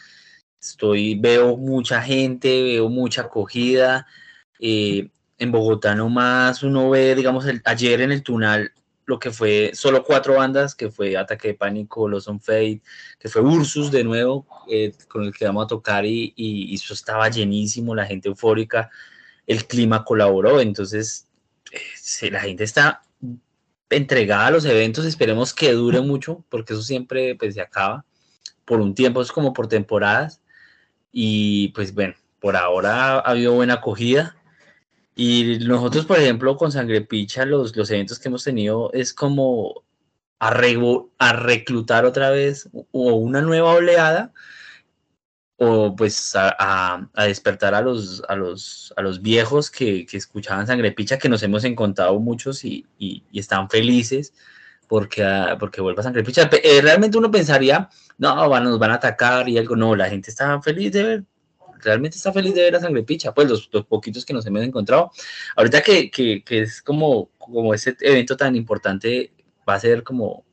estoy, 0.59 1.15
veo 1.19 1.57
mucha 1.57 2.01
gente, 2.01 2.63
veo 2.63 2.89
mucha 2.89 3.21
acogida. 3.23 4.07
eh, 4.59 5.09
en 5.37 5.51
Bogotá 5.51 5.93
nomás 5.95 6.63
uno 6.63 6.89
ve, 6.89 7.13
digamos, 7.13 7.45
ayer 7.65 7.99
en 8.01 8.11
el 8.13 8.23
Tunal 8.23 8.71
lo 9.05 9.19
que 9.19 9.31
fue 9.31 9.71
solo 9.73 10.03
cuatro 10.03 10.35
bandas, 10.35 10.73
que 10.75 10.89
fue 10.89 11.17
Ataque 11.17 11.49
de 11.49 11.53
Pánico, 11.55 12.07
Los 12.07 12.27
on 12.29 12.39
Fate, 12.41 12.81
que 13.19 13.27
fue 13.29 13.41
Ursus 13.41 13.91
de 13.91 14.03
nuevo, 14.05 14.47
eh, 14.71 14.93
con 15.09 15.23
el 15.25 15.33
que 15.33 15.45
vamos 15.45 15.65
a 15.65 15.67
tocar 15.67 16.05
y- 16.05 16.33
y 16.37 16.73
eso 16.73 16.93
estaba 16.93 17.29
llenísimo, 17.29 17.93
la 17.93 18.05
gente 18.05 18.29
eufórica, 18.29 18.89
el 19.45 19.67
clima 19.67 20.03
colaboró, 20.05 20.59
entonces 20.61 21.24
se- 21.95 22.31
la 22.31 22.39
gente 22.41 22.63
está 22.63 23.01
entregada 23.89 24.47
a 24.47 24.51
los 24.51 24.65
eventos, 24.65 25.05
esperemos 25.05 25.53
que 25.53 25.71
dure 25.73 26.01
mucho, 26.01 26.43
porque 26.49 26.73
eso 26.73 26.81
siempre 26.81 27.35
pues 27.35 27.53
se 27.55 27.61
acaba 27.61 28.05
por 28.65 28.81
un 28.81 28.95
tiempo, 28.95 29.21
es 29.21 29.31
como 29.31 29.53
por 29.53 29.67
temporadas, 29.67 30.41
y 31.11 31.69
pues 31.69 31.93
bueno, 31.93 32.15
por 32.39 32.55
ahora 32.55 33.15
ha 33.15 33.19
habido 33.19 33.53
buena 33.53 33.75
acogida. 33.75 34.35
Y 35.15 35.59
nosotros, 35.65 36.05
por 36.05 36.19
ejemplo, 36.19 36.57
con 36.57 36.71
Sangre 36.71 37.01
Picha, 37.01 37.45
los, 37.45 37.75
los 37.75 37.89
eventos 37.91 38.19
que 38.19 38.27
hemos 38.27 38.43
tenido 38.43 38.91
es 38.93 39.13
como 39.13 39.83
a, 40.39 40.51
rego- 40.53 41.09
a 41.19 41.31
reclutar 41.33 42.05
otra 42.05 42.31
vez 42.31 42.69
o 42.91 43.13
una 43.13 43.41
nueva 43.41 43.73
oleada 43.73 44.33
o 45.57 45.95
pues 45.95 46.33
a, 46.35 47.07
despertar 47.15 47.73
a 47.75 47.81
los, 47.81 48.23
a 48.27 48.35
los, 48.35 48.93
a 48.97 49.01
los 49.01 49.21
viejos 49.21 49.71
que, 49.71 50.05
que 50.05 50.17
escuchaban 50.17 50.67
Sangre 50.67 50.91
Picha, 50.91 51.17
que 51.17 51.29
nos 51.29 51.43
hemos 51.43 51.63
encontrado 51.63 52.19
muchos 52.19 52.65
y, 52.65 52.85
y- 52.97 53.23
están 53.33 53.69
felices 53.69 54.33
porque, 54.87 55.23
ah, 55.23 55.55
porque 55.59 55.81
vuelva 55.81 56.03
Sangre 56.03 56.23
Picha. 56.23 56.49
Pe- 56.49 56.61
eh, 56.77 56.81
realmente 56.81 57.17
uno 57.17 57.31
pensaría, 57.31 57.89
no, 58.17 58.49
van, 58.49 58.65
nos 58.65 58.79
van 58.79 58.91
a 58.91 58.95
atacar 58.95 59.47
y 59.49 59.57
algo, 59.57 59.75
no, 59.75 59.95
la 59.95 60.09
gente 60.09 60.29
está 60.29 60.61
feliz 60.61 60.91
de 60.91 61.03
ver 61.03 61.23
realmente 61.81 62.17
está 62.17 62.33
feliz 62.33 62.53
de 62.55 62.63
ver 62.63 62.75
a 62.75 62.79
Sangre 62.79 63.03
Picha, 63.03 63.33
pues 63.33 63.47
los, 63.47 63.67
poquitos 63.87 64.25
que 64.25 64.33
nos 64.33 64.45
hemos 64.47 64.63
encontrado. 64.63 65.11
Ahorita 65.55 65.81
que, 65.81 66.09
que, 66.09 66.43
que 66.43 66.61
es 66.63 66.81
como, 66.81 67.29
como 67.37 67.73
ese 67.73 67.95
evento 68.01 68.35
tan 68.35 68.55
importante, 68.55 69.31
va 69.69 69.75
a 69.75 69.79
ser 69.79 70.03
como, 70.03 70.43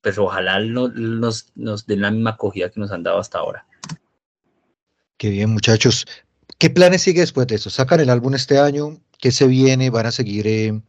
pues 0.00 0.16
ojalá 0.18 0.60
no- 0.60 0.88
nos, 0.88 1.50
nos 1.56 1.86
den 1.86 2.02
la 2.02 2.10
misma 2.10 2.30
acogida 2.30 2.70
que 2.70 2.78
nos 2.80 2.92
han 2.92 3.02
dado 3.02 3.18
hasta 3.18 3.38
ahora. 3.38 3.66
Qué 5.20 5.28
bien, 5.28 5.50
muchachos. 5.50 6.06
¿Qué 6.56 6.70
planes 6.70 7.02
sigue 7.02 7.20
después 7.20 7.46
de 7.46 7.56
eso? 7.56 7.68
¿Sacan 7.68 8.00
el 8.00 8.08
álbum 8.08 8.34
este 8.34 8.58
año? 8.58 8.96
¿Qué 9.18 9.30
se 9.32 9.46
viene? 9.46 9.90
¿Van 9.90 10.06
a 10.06 10.12
seguir 10.12 10.46
eh, 10.46 10.80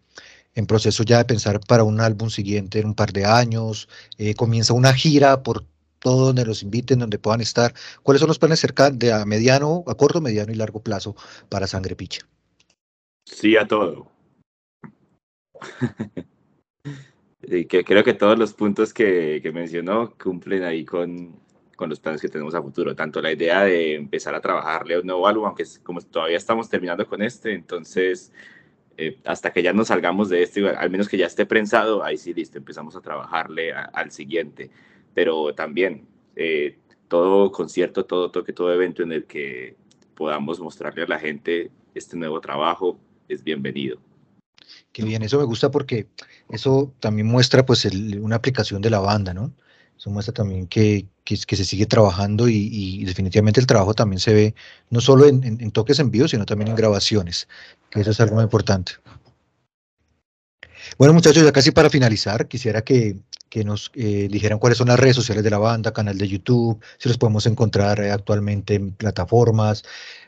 en 0.55 0.65
proceso 0.67 1.03
ya 1.03 1.17
de 1.17 1.25
pensar 1.25 1.59
para 1.59 1.83
un 1.83 1.99
álbum 1.99 2.29
siguiente 2.29 2.79
en 2.79 2.85
un 2.85 2.95
par 2.95 3.11
de 3.11 3.25
años? 3.25 3.89
Eh, 4.17 4.33
¿Comienza 4.33 4.71
una 4.71 4.93
gira 4.93 5.43
por 5.43 5.65
todo 5.99 6.27
donde 6.27 6.45
los 6.45 6.63
inviten, 6.63 6.99
donde 6.99 7.19
puedan 7.19 7.41
estar? 7.41 7.73
¿Cuáles 8.03 8.21
son 8.21 8.29
los 8.29 8.39
planes 8.39 8.61
cercanos 8.61 8.97
de 8.99 9.11
a 9.11 9.25
mediano, 9.25 9.83
a 9.85 9.95
corto, 9.95 10.21
mediano 10.21 10.53
y 10.53 10.55
largo 10.55 10.81
plazo 10.81 11.13
para 11.49 11.67
Sangre 11.67 11.97
Picha? 11.97 12.21
Sí 13.25 13.57
a 13.57 13.67
todo. 13.67 14.09
creo 17.85 18.03
que 18.05 18.13
todos 18.13 18.39
los 18.39 18.53
puntos 18.53 18.93
que 18.93 19.51
mencionó 19.53 20.15
cumplen 20.17 20.63
ahí 20.63 20.85
con, 20.85 21.37
con 21.81 21.89
los 21.89 21.99
planes 21.99 22.21
que 22.21 22.29
tenemos 22.29 22.53
a 22.53 22.61
futuro. 22.61 22.95
Tanto 22.95 23.23
la 23.23 23.31
idea 23.31 23.63
de 23.63 23.95
empezar 23.95 24.35
a 24.35 24.39
trabajarle 24.39 24.99
un 24.99 25.07
nuevo 25.07 25.27
álbum, 25.27 25.45
aunque 25.47 25.63
como 25.81 25.99
todavía 25.99 26.37
estamos 26.37 26.69
terminando 26.69 27.07
con 27.07 27.23
este, 27.23 27.53
entonces 27.53 28.31
eh, 28.97 29.17
hasta 29.25 29.51
que 29.51 29.63
ya 29.63 29.73
nos 29.73 29.87
salgamos 29.87 30.29
de 30.29 30.43
este, 30.43 30.69
al 30.69 30.91
menos 30.91 31.09
que 31.09 31.17
ya 31.17 31.25
esté 31.25 31.47
prensado, 31.47 32.03
ahí 32.03 32.17
sí, 32.17 32.35
listo, 32.35 32.59
empezamos 32.59 32.95
a 32.95 33.01
trabajarle 33.01 33.73
a- 33.73 33.85
al 33.85 34.11
siguiente. 34.11 34.69
Pero 35.15 35.55
también 35.55 36.05
eh, 36.35 36.77
todo 37.07 37.51
concierto, 37.51 38.05
todo 38.05 38.29
toque, 38.29 38.53
todo 38.53 38.71
evento 38.71 39.01
en 39.01 39.11
el 39.11 39.25
que 39.25 39.75
podamos 40.15 40.59
mostrarle 40.59 41.01
a 41.01 41.07
la 41.07 41.17
gente 41.17 41.71
este 41.95 42.15
nuevo 42.15 42.39
trabajo 42.41 42.99
es 43.27 43.43
bienvenido. 43.43 43.97
Qué 44.91 45.03
bien, 45.03 45.23
eso 45.23 45.39
me 45.39 45.45
gusta 45.45 45.71
porque 45.71 46.07
eso 46.49 46.93
también 46.99 47.25
muestra 47.25 47.65
pues 47.65 47.85
el- 47.85 48.19
una 48.19 48.35
aplicación 48.35 48.83
de 48.83 48.91
la 48.91 48.99
banda, 48.99 49.33
¿no? 49.33 49.51
Eso 49.97 50.09
muestra 50.09 50.33
también 50.33 50.67
que, 50.67 51.07
que, 51.45 51.55
se 51.55 51.65
sigue 51.65 51.85
trabajando 51.85 52.47
y, 52.47 53.03
definitivamente 53.05 53.59
el 53.59 53.67
trabajo 53.67 53.93
también 53.93 54.19
se 54.19 54.33
ve 54.33 54.55
no 54.89 55.01
solo 55.01 55.25
en 55.25 55.71
toques 55.71 55.99
en 55.99 56.11
vivo, 56.11 56.27
sino 56.27 56.45
también 56.45 56.69
en 56.69 56.75
grabaciones, 56.75 57.47
que 57.89 58.01
eso 58.01 58.11
es 58.11 58.19
algo 58.19 58.35
muy 58.35 58.43
importante. 58.43 58.93
Bueno, 60.97 61.13
muchachos, 61.13 61.43
ya 61.43 61.51
casi 61.51 61.71
para 61.71 61.89
finalizar, 61.89 62.47
quisiera 62.47 62.81
que, 62.81 63.17
que 63.49 63.63
nos 63.63 63.91
eh, 63.95 64.27
dijeran 64.29 64.59
cuáles 64.59 64.77
son 64.77 64.87
las 64.87 64.99
redes 64.99 65.15
sociales 65.15 65.43
de 65.43 65.49
la 65.49 65.57
banda, 65.57 65.93
canal 65.93 66.17
de 66.17 66.27
YouTube, 66.27 66.79
si 66.97 67.09
los 67.09 67.17
podemos 67.17 67.45
encontrar 67.45 67.99
eh, 68.01 68.11
actualmente 68.11 68.75
en 68.75 68.91
plataformas, 68.91 69.83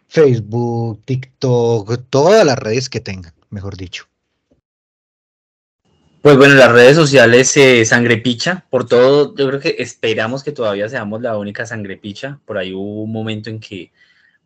Facebook, 0.08 1.02
TikTok, 1.06 2.04
todas 2.10 2.46
las 2.46 2.58
redes 2.58 2.90
que 2.90 3.00
tengan, 3.00 3.34
mejor 3.50 3.78
dicho. 3.78 4.06
Pues 6.24 6.38
bueno, 6.38 6.56
las 6.56 6.72
redes 6.72 6.96
sociales, 6.96 7.58
eh, 7.58 7.84
Sangre 7.84 8.16
Picha, 8.16 8.66
por 8.70 8.88
todo, 8.88 9.36
yo 9.36 9.46
creo 9.50 9.60
que 9.60 9.76
esperamos 9.80 10.42
que 10.42 10.54
todavía 10.54 10.88
seamos 10.88 11.22
la 11.22 11.38
única 11.38 11.66
Sangre 11.66 11.98
Picha. 11.98 12.40
Por 12.46 12.58
ahí 12.58 12.72
hubo 12.74 13.04
un 13.04 13.12
momento 13.12 13.50
en 13.50 13.60
que 13.60 13.92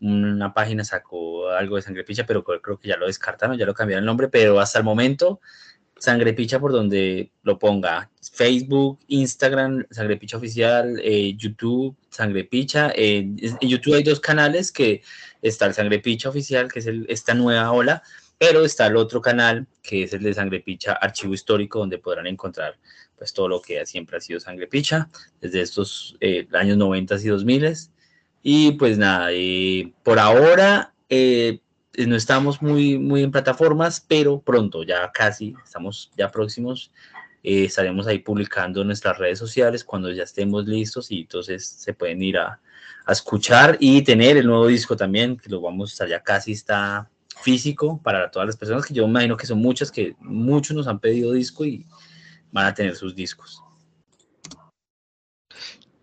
una 0.02 0.56
página 0.56 0.84
sacó 0.84 1.50
algo 1.52 1.76
de 1.76 1.84
Sangre 1.84 2.04
Picha, 2.04 2.26
pero 2.26 2.44
creo, 2.44 2.80
que 2.80 2.88
ya 2.88 2.98
lo 2.98 3.06
descartaron, 3.06 3.60
ya 3.60 3.68
lo 3.68 3.76
cambiaron 3.76 4.02
el 4.02 4.08
nombre, 4.08 4.28
pero 4.28 4.60
hasta 4.60 4.80
el 4.80 4.86
momento, 4.86 5.40
Sangre 6.00 6.34
Picha 6.34 6.60
por 6.60 6.72
donde 6.72 7.30
lo 7.44 7.60
ponga. 7.60 8.10
Facebook, 8.34 8.98
Instagram, 9.08 9.86
Sangre 9.92 10.18
Picha 10.18 10.38
Oficial, 10.38 11.00
eh, 11.04 11.36
YouTube, 11.38 11.96
Sangre 12.10 12.44
Picha. 12.44 12.92
eh, 12.96 13.20
en 13.20 13.70
YouTube 13.70 13.94
hay 13.94 14.04
dos 14.04 14.20
canales 14.20 14.72
que 14.72 15.04
está 15.44 15.68
el 15.68 15.76
Sangre 15.76 16.00
Picha 16.00 16.30
Oficial, 16.30 16.72
que 16.74 16.80
es 16.80 16.88
el- 16.88 17.06
esta 17.08 17.36
nueva 17.36 17.72
ola, 17.72 18.02
pero 18.38 18.64
está 18.64 18.88
el 18.88 18.96
otro 18.96 19.22
canal 19.22 19.68
que 19.82 20.04
es 20.04 20.14
el 20.14 20.24
de 20.24 20.34
Sangre 20.34 20.60
Picha 20.60 20.94
Archivo 20.94 21.34
Histórico, 21.34 21.80
donde 21.80 21.98
podrán 21.98 22.28
encontrar 22.28 22.78
pues 23.18 23.34
todo 23.34 23.48
lo 23.48 23.62
que 23.62 23.84
siempre 23.86 24.18
ha 24.18 24.22
sido 24.22 24.40
Sangre 24.40 24.68
Picha, 24.68 25.10
desde 25.42 25.62
estos 25.62 26.16
eh, 26.20 26.48
años 26.54 26.78
90 26.78 27.16
y 27.16 27.28
2000. 27.28 27.76
Y 28.44 28.72
pues 28.74 28.98
nada, 28.98 29.30
eh, 29.32 29.92
por 30.04 30.20
ahora 30.20 30.94
eh, 31.10 31.60
no 31.98 32.16
estamos 32.16 32.62
muy, 32.62 33.00
muy 33.00 33.24
en 33.24 33.32
plataformas, 33.32 34.06
pero 34.08 34.40
pronto, 34.40 34.84
ya 34.84 35.12
casi, 35.12 35.56
estamos 35.64 36.12
ya 36.16 36.30
próximos, 36.30 36.92
estaremos 37.42 38.06
ahí 38.08 38.20
publicando 38.20 38.84
nuestras 38.84 39.18
redes 39.18 39.40
sociales 39.40 39.84
cuando 39.84 40.12
ya 40.12 40.24
estemos 40.24 40.68
listos 40.68 41.12
y 41.12 41.22
entonces 41.22 41.66
se 41.66 41.94
pueden 41.94 42.22
ir 42.22 42.38
a, 42.38 42.60
a 43.06 43.12
escuchar 43.12 43.78
y 43.80 44.02
tener 44.04 44.38
el 44.38 44.46
nuevo 44.46 44.68
disco 44.68 44.96
también, 44.96 45.38
que 45.38 45.50
lo 45.50 45.62
vamos 45.62 45.90
a 45.90 45.94
estar 45.94 46.08
ya 46.10 46.22
casi 46.22 46.52
está 46.52 47.10
físico 47.42 48.00
para 48.04 48.30
todas 48.32 48.48
las 48.48 48.58
personas, 48.58 48.86
que 48.86 48.94
yo 48.94 49.04
me 49.04 49.12
imagino 49.12 49.38
que 49.38 49.48
son 49.48 49.60
muchas, 49.60 49.92
que 49.92 50.16
muchos 50.20 50.76
nos 50.76 50.88
han 50.88 51.00
pedido 51.00 51.34
disco 51.34 51.66
y 51.66 51.86
van 52.52 52.66
a 52.66 52.74
tener 52.74 52.96
sus 52.96 53.16
discos. 53.16 53.62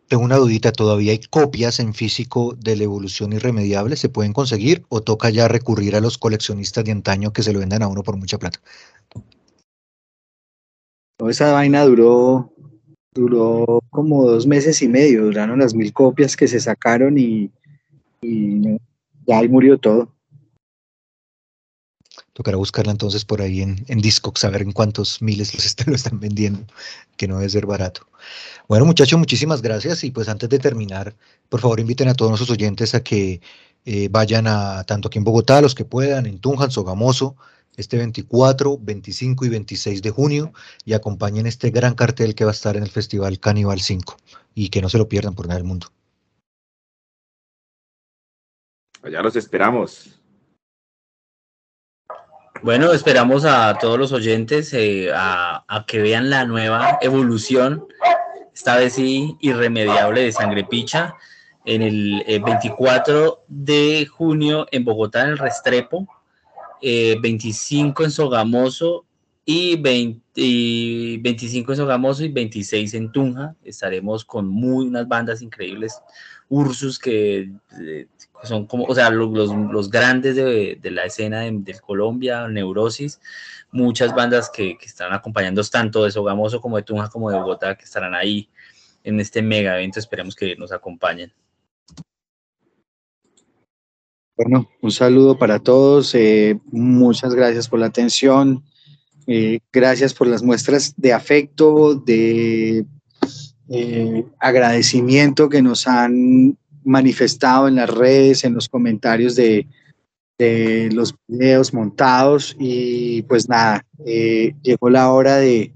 Tengo 0.06 0.22
una 0.22 0.36
dudita, 0.36 0.70
¿todavía 0.70 1.12
hay 1.12 1.18
copias 1.18 1.80
en 1.80 1.94
físico 1.94 2.54
de 2.58 2.76
la 2.76 2.84
evolución 2.84 3.32
irremediable? 3.32 3.96
¿Se 3.96 4.08
pueden 4.08 4.32
conseguir 4.32 4.84
o 4.88 5.00
toca 5.00 5.30
ya 5.30 5.48
recurrir 5.48 5.96
a 5.96 6.00
los 6.00 6.18
coleccionistas 6.18 6.84
de 6.84 6.92
antaño 6.92 7.32
que 7.32 7.42
se 7.42 7.52
lo 7.52 7.60
vendan 7.60 7.82
a 7.82 7.88
uno 7.88 8.02
por 8.02 8.16
mucha 8.16 8.38
plata? 8.38 8.60
Toda 11.16 11.30
esa 11.30 11.52
vaina 11.52 11.84
duró, 11.84 12.52
duró 13.14 13.80
como 13.90 14.24
dos 14.26 14.46
meses 14.46 14.82
y 14.82 14.88
medio, 14.88 15.24
duraron 15.24 15.58
las 15.60 15.74
mil 15.74 15.92
copias 15.92 16.36
que 16.36 16.48
se 16.48 16.60
sacaron 16.60 17.16
y, 17.18 17.50
y 18.20 18.54
no, 18.54 18.78
ya 19.26 19.38
ahí 19.38 19.48
murió 19.48 19.78
todo. 19.78 20.13
Tocará 22.34 22.56
buscarla 22.56 22.90
entonces 22.90 23.24
por 23.24 23.40
ahí 23.40 23.62
en, 23.62 23.84
en 23.88 24.00
Discogs, 24.00 24.44
a 24.44 24.50
ver 24.50 24.62
en 24.62 24.72
cuántos 24.72 25.22
miles 25.22 25.54
los 25.54 25.74
lo 25.86 25.94
están 25.94 26.20
vendiendo, 26.20 26.66
que 27.16 27.28
no 27.28 27.38
debe 27.38 27.48
ser 27.48 27.64
barato. 27.64 28.06
Bueno, 28.68 28.84
muchachos, 28.84 29.18
muchísimas 29.18 29.62
gracias. 29.62 30.02
Y 30.04 30.10
pues 30.10 30.28
antes 30.28 30.48
de 30.48 30.58
terminar, 30.58 31.14
por 31.48 31.60
favor, 31.60 31.78
inviten 31.78 32.08
a 32.08 32.14
todos 32.14 32.30
nuestros 32.30 32.50
oyentes 32.50 32.94
a 32.94 33.02
que 33.02 33.40
eh, 33.84 34.08
vayan 34.10 34.46
a 34.48 34.82
tanto 34.84 35.08
aquí 35.08 35.18
en 35.18 35.24
Bogotá, 35.24 35.60
los 35.60 35.74
que 35.74 35.84
puedan, 35.84 36.26
en 36.26 36.40
Tunjan, 36.40 36.72
Sogamoso, 36.72 37.36
este 37.76 37.98
24, 37.98 38.78
25 38.80 39.44
y 39.44 39.48
26 39.50 40.02
de 40.02 40.10
junio, 40.10 40.52
y 40.84 40.94
acompañen 40.94 41.46
este 41.46 41.70
gran 41.70 41.94
cartel 41.94 42.34
que 42.34 42.44
va 42.44 42.50
a 42.50 42.54
estar 42.54 42.76
en 42.76 42.82
el 42.82 42.90
Festival 42.90 43.38
Canibal 43.38 43.80
5. 43.80 44.16
Y 44.56 44.70
que 44.70 44.82
no 44.82 44.88
se 44.88 44.98
lo 44.98 45.08
pierdan 45.08 45.34
por 45.34 45.46
nada 45.46 45.58
del 45.58 45.68
mundo. 45.68 45.88
Allá 49.02 49.20
los 49.20 49.36
esperamos. 49.36 50.18
Bueno, 52.64 52.94
esperamos 52.94 53.44
a 53.44 53.76
todos 53.78 53.98
los 53.98 54.10
oyentes 54.12 54.72
eh, 54.72 55.10
a, 55.14 55.84
que 55.86 56.00
vean 56.00 56.30
la 56.30 56.46
nueva 56.46 56.98
evolución, 57.02 57.86
esta 58.54 58.78
vez 58.78 58.94
sí 58.94 59.36
irremediable 59.40 60.22
de 60.22 60.32
Sangre 60.32 60.64
Picha, 60.64 61.14
en 61.66 61.82
el 61.82 62.24
eh, 62.26 62.38
24 62.42 63.44
de 63.48 64.06
junio 64.06 64.66
en 64.72 64.82
Bogotá, 64.82 65.24
en 65.24 65.28
el 65.32 65.38
Restrepo, 65.38 66.08
eh, 66.80 67.18
25 67.20 68.02
en 68.02 68.10
Sogamoso 68.10 69.04
y, 69.44 69.76
20 69.76 70.22
y 70.34 71.18
25 71.18 71.72
en 71.72 71.76
Sogamoso 71.76 72.24
y 72.24 72.28
26 72.28 72.94
en 72.94 73.12
Tunja. 73.12 73.54
Estaremos 73.62 74.24
con 74.24 74.48
muy 74.48 74.86
unas 74.86 75.06
bandas 75.06 75.42
increíbles. 75.42 76.00
Ursus, 76.48 76.98
que 76.98 77.50
eh, 77.80 78.06
son 78.42 78.66
como, 78.66 78.84
o 78.84 78.94
sea, 78.94 79.10
los, 79.10 79.30
los, 79.32 79.90
grandes 79.90 80.36
de, 80.36 80.78
de, 80.80 80.90
la 80.90 81.04
escena 81.04 81.40
de, 81.40 81.50
de, 81.52 81.80
Colombia, 81.80 82.46
Neurosis, 82.48 83.20
muchas 83.72 84.14
bandas 84.14 84.50
que, 84.50 84.76
que 84.78 84.86
están 84.86 85.12
acompañando 85.12 85.62
tanto 85.64 86.04
de 86.04 86.10
Sogamoso 86.10 86.60
como 86.60 86.76
de 86.76 86.82
Tunja 86.82 87.08
como 87.08 87.30
de 87.30 87.38
Bogotá, 87.38 87.76
que 87.76 87.84
estarán 87.84 88.14
ahí 88.14 88.48
en 89.04 89.20
este 89.20 89.42
mega 89.42 89.74
evento. 89.74 89.98
Esperemos 89.98 90.34
que 90.34 90.56
nos 90.56 90.72
acompañen. 90.72 91.32
Bueno, 94.36 94.68
un 94.80 94.90
saludo 94.90 95.38
para 95.38 95.60
todos. 95.60 96.14
Eh, 96.14 96.58
muchas 96.66 97.34
gracias 97.34 97.68
por 97.68 97.78
la 97.78 97.86
atención. 97.86 98.64
Eh, 99.26 99.60
gracias 99.72 100.12
por 100.12 100.26
las 100.26 100.42
muestras 100.42 100.94
de 100.96 101.12
afecto, 101.12 101.94
de 101.94 102.84
eh, 103.68 104.24
agradecimiento 104.38 105.48
que 105.48 105.62
nos 105.62 105.86
han 105.86 106.56
manifestado 106.84 107.66
en 107.66 107.76
las 107.76 107.88
redes, 107.88 108.44
en 108.44 108.54
los 108.54 108.68
comentarios 108.68 109.34
de, 109.34 109.66
los 110.38 111.14
videos 111.26 111.72
montados 111.72 112.54
y 112.58 113.22
pues 113.22 113.48
nada, 113.48 113.86
eh, 114.04 114.54
llegó 114.62 114.90
la 114.90 115.10
hora 115.10 115.36
de 115.36 115.72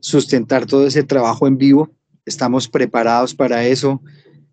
sustentar 0.00 0.66
todo 0.66 0.86
ese 0.86 1.02
trabajo 1.04 1.46
en 1.46 1.56
vivo. 1.56 1.88
Estamos 2.26 2.68
preparados 2.68 3.34
para 3.34 3.64
eso, 3.64 4.02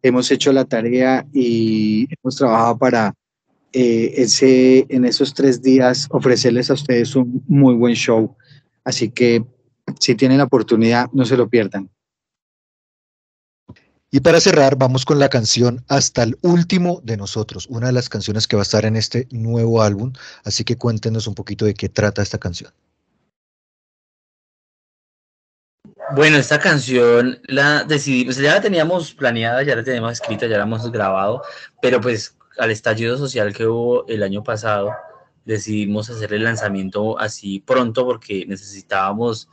hemos 0.01 0.31
hecho 0.31 0.53
la 0.53 0.63
tarea 0.63 1.27
y 1.33 2.07
hemos 2.09 2.38
trabajado 2.38 2.77
para 2.77 3.13
eh, 3.73 4.13
ese, 4.15 4.85
en 4.88 5.03
esos 5.03 5.33
tres 5.33 5.61
días 5.61 6.07
ofrecerles 6.11 6.69
a 6.69 6.73
ustedes 6.75 7.15
un 7.15 7.43
muy 7.47 7.73
buen 7.73 7.95
show. 7.95 8.35
Así 8.85 9.09
que 9.09 9.43
si 9.99 10.15
tienen 10.15 10.38
la 10.38 10.45
oportunidad, 10.45 11.09
no 11.11 11.25
se 11.25 11.35
lo 11.35 11.49
pierdan. 11.49 11.89
Y 14.10 14.22
para 14.22 14.39
cerrar, 14.39 14.78
vamos 14.78 15.03
con 15.03 15.20
la 15.20 15.28
canción 15.28 15.84
Hasta 15.89 16.24
el 16.24 16.38
último 16.41 17.01
de 17.03 17.18
nosotros, 17.18 17.68
una 17.68 17.88
de 17.88 17.93
las 17.93 18.08
canciones 18.08 18.47
que 18.47 18.55
va 18.55 18.62
a 18.62 18.64
estar 18.64 18.86
en 18.86 18.95
este 18.95 19.28
nuevo 19.32 19.82
álbum. 19.82 20.14
Así 20.45 20.64
que 20.64 20.78
cuéntenos 20.78 21.28
un 21.28 21.36
poquito 21.36 21.66
de 21.66 21.74
qué 21.74 21.89
trata 21.89 22.22
esta 22.22 22.38
canción. 22.38 22.72
Bueno, 26.16 26.38
esta 26.38 26.58
canción 26.58 27.41
la 27.47 27.84
decidimos, 27.84 28.38
ya 28.38 28.55
la 28.55 28.62
teníamos 28.62 29.14
planeada, 29.14 29.62
ya 29.64 29.76
la 29.76 29.84
teníamos 29.84 30.14
escrita, 30.14 30.47
ya 30.47 30.58
la 30.58 30.64
hemos 30.64 30.89
grabado, 30.89 31.43
pero 31.82 31.99
pues 31.99 32.38
al 32.58 32.72
estallido 32.72 33.18
social 33.18 33.53
que 33.53 33.68
hubo 33.68 34.08
el 34.08 34.24
año 34.24 34.41
pasado, 34.41 34.91
decidimos 35.43 36.10
hacer 36.10 36.34
el 36.34 36.45
lanzamiento 36.45 37.20
así 37.20 37.60
pronto 37.60 38.05
porque 38.05 38.45
necesitábamos 38.47 39.49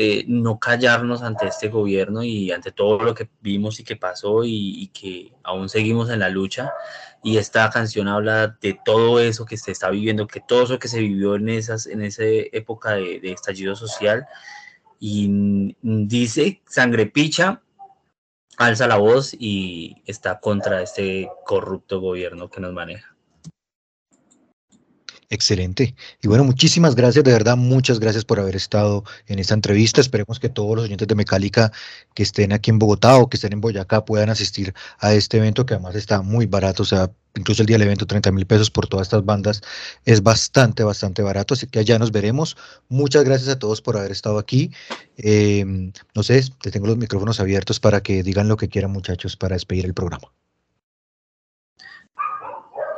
eh, 0.00 0.24
no 0.28 0.60
callarnos 0.60 1.22
ante 1.22 1.48
este 1.48 1.70
gobierno 1.70 2.22
y 2.22 2.52
ante 2.52 2.70
todo 2.70 3.00
lo 3.00 3.16
que 3.16 3.28
vimos 3.40 3.80
y 3.80 3.84
que 3.84 3.96
pasó 3.96 4.44
y, 4.44 4.92
que 4.94 5.32
aún 5.42 5.68
seguimos 5.68 6.08
en 6.10 6.20
la 6.20 6.28
lucha. 6.28 6.72
Y 7.24 7.38
esta 7.38 7.68
canción 7.70 8.06
habla 8.06 8.56
de 8.60 8.78
todo 8.84 9.18
eso 9.18 9.44
que 9.44 9.56
se 9.56 9.72
está 9.72 9.90
viviendo, 9.90 10.28
que 10.28 10.40
todo 10.40 10.62
eso 10.62 10.78
que 10.78 10.86
se 10.86 11.00
vivió 11.00 11.34
en, 11.34 11.48
esas, 11.48 11.88
en 11.88 12.02
esa 12.02 12.22
época 12.22 12.92
de, 12.92 13.18
de 13.18 13.32
estallido 13.32 13.74
social. 13.74 14.24
Y 15.00 15.74
dice, 15.82 16.62
sangre 16.68 17.06
picha, 17.06 17.60
alza 18.56 18.86
la 18.86 18.98
voz 18.98 19.34
y 19.36 20.00
está 20.06 20.38
contra 20.38 20.80
este 20.80 21.28
corrupto 21.44 22.00
gobierno 22.00 22.48
que 22.48 22.60
nos 22.60 22.72
maneja. 22.72 23.17
Excelente. 25.30 25.94
Y 26.22 26.28
bueno, 26.28 26.42
muchísimas 26.44 26.94
gracias, 26.94 27.22
de 27.22 27.32
verdad, 27.32 27.54
muchas 27.54 28.00
gracias 28.00 28.24
por 28.24 28.40
haber 28.40 28.56
estado 28.56 29.04
en 29.26 29.38
esta 29.38 29.52
entrevista. 29.52 30.00
Esperemos 30.00 30.40
que 30.40 30.48
todos 30.48 30.74
los 30.74 30.84
oyentes 30.86 31.06
de 31.06 31.14
Mecálica 31.14 31.70
que 32.14 32.22
estén 32.22 32.50
aquí 32.52 32.70
en 32.70 32.78
Bogotá 32.78 33.18
o 33.18 33.28
que 33.28 33.36
estén 33.36 33.52
en 33.52 33.60
Boyacá 33.60 34.06
puedan 34.06 34.30
asistir 34.30 34.72
a 34.98 35.12
este 35.12 35.36
evento 35.36 35.66
que 35.66 35.74
además 35.74 35.96
está 35.96 36.22
muy 36.22 36.46
barato, 36.46 36.82
o 36.82 36.86
sea, 36.86 37.10
incluso 37.36 37.62
el 37.62 37.66
día 37.66 37.76
del 37.76 37.86
evento 37.88 38.06
30 38.06 38.32
mil 38.32 38.46
pesos 38.46 38.70
por 38.70 38.86
todas 38.86 39.06
estas 39.06 39.24
bandas 39.24 39.60
es 40.06 40.22
bastante, 40.22 40.82
bastante 40.82 41.20
barato, 41.22 41.52
así 41.52 41.66
que 41.66 41.78
allá 41.80 41.98
nos 41.98 42.10
veremos. 42.10 42.56
Muchas 42.88 43.24
gracias 43.24 43.50
a 43.50 43.58
todos 43.58 43.82
por 43.82 43.98
haber 43.98 44.12
estado 44.12 44.38
aquí. 44.38 44.70
Eh, 45.18 45.64
no 46.14 46.22
sé, 46.22 46.42
te 46.62 46.70
tengo 46.70 46.86
los 46.86 46.96
micrófonos 46.96 47.38
abiertos 47.38 47.80
para 47.80 48.02
que 48.02 48.22
digan 48.22 48.48
lo 48.48 48.56
que 48.56 48.68
quieran 48.68 48.92
muchachos 48.92 49.36
para 49.36 49.56
despedir 49.56 49.84
el 49.84 49.94
programa. 49.94 50.32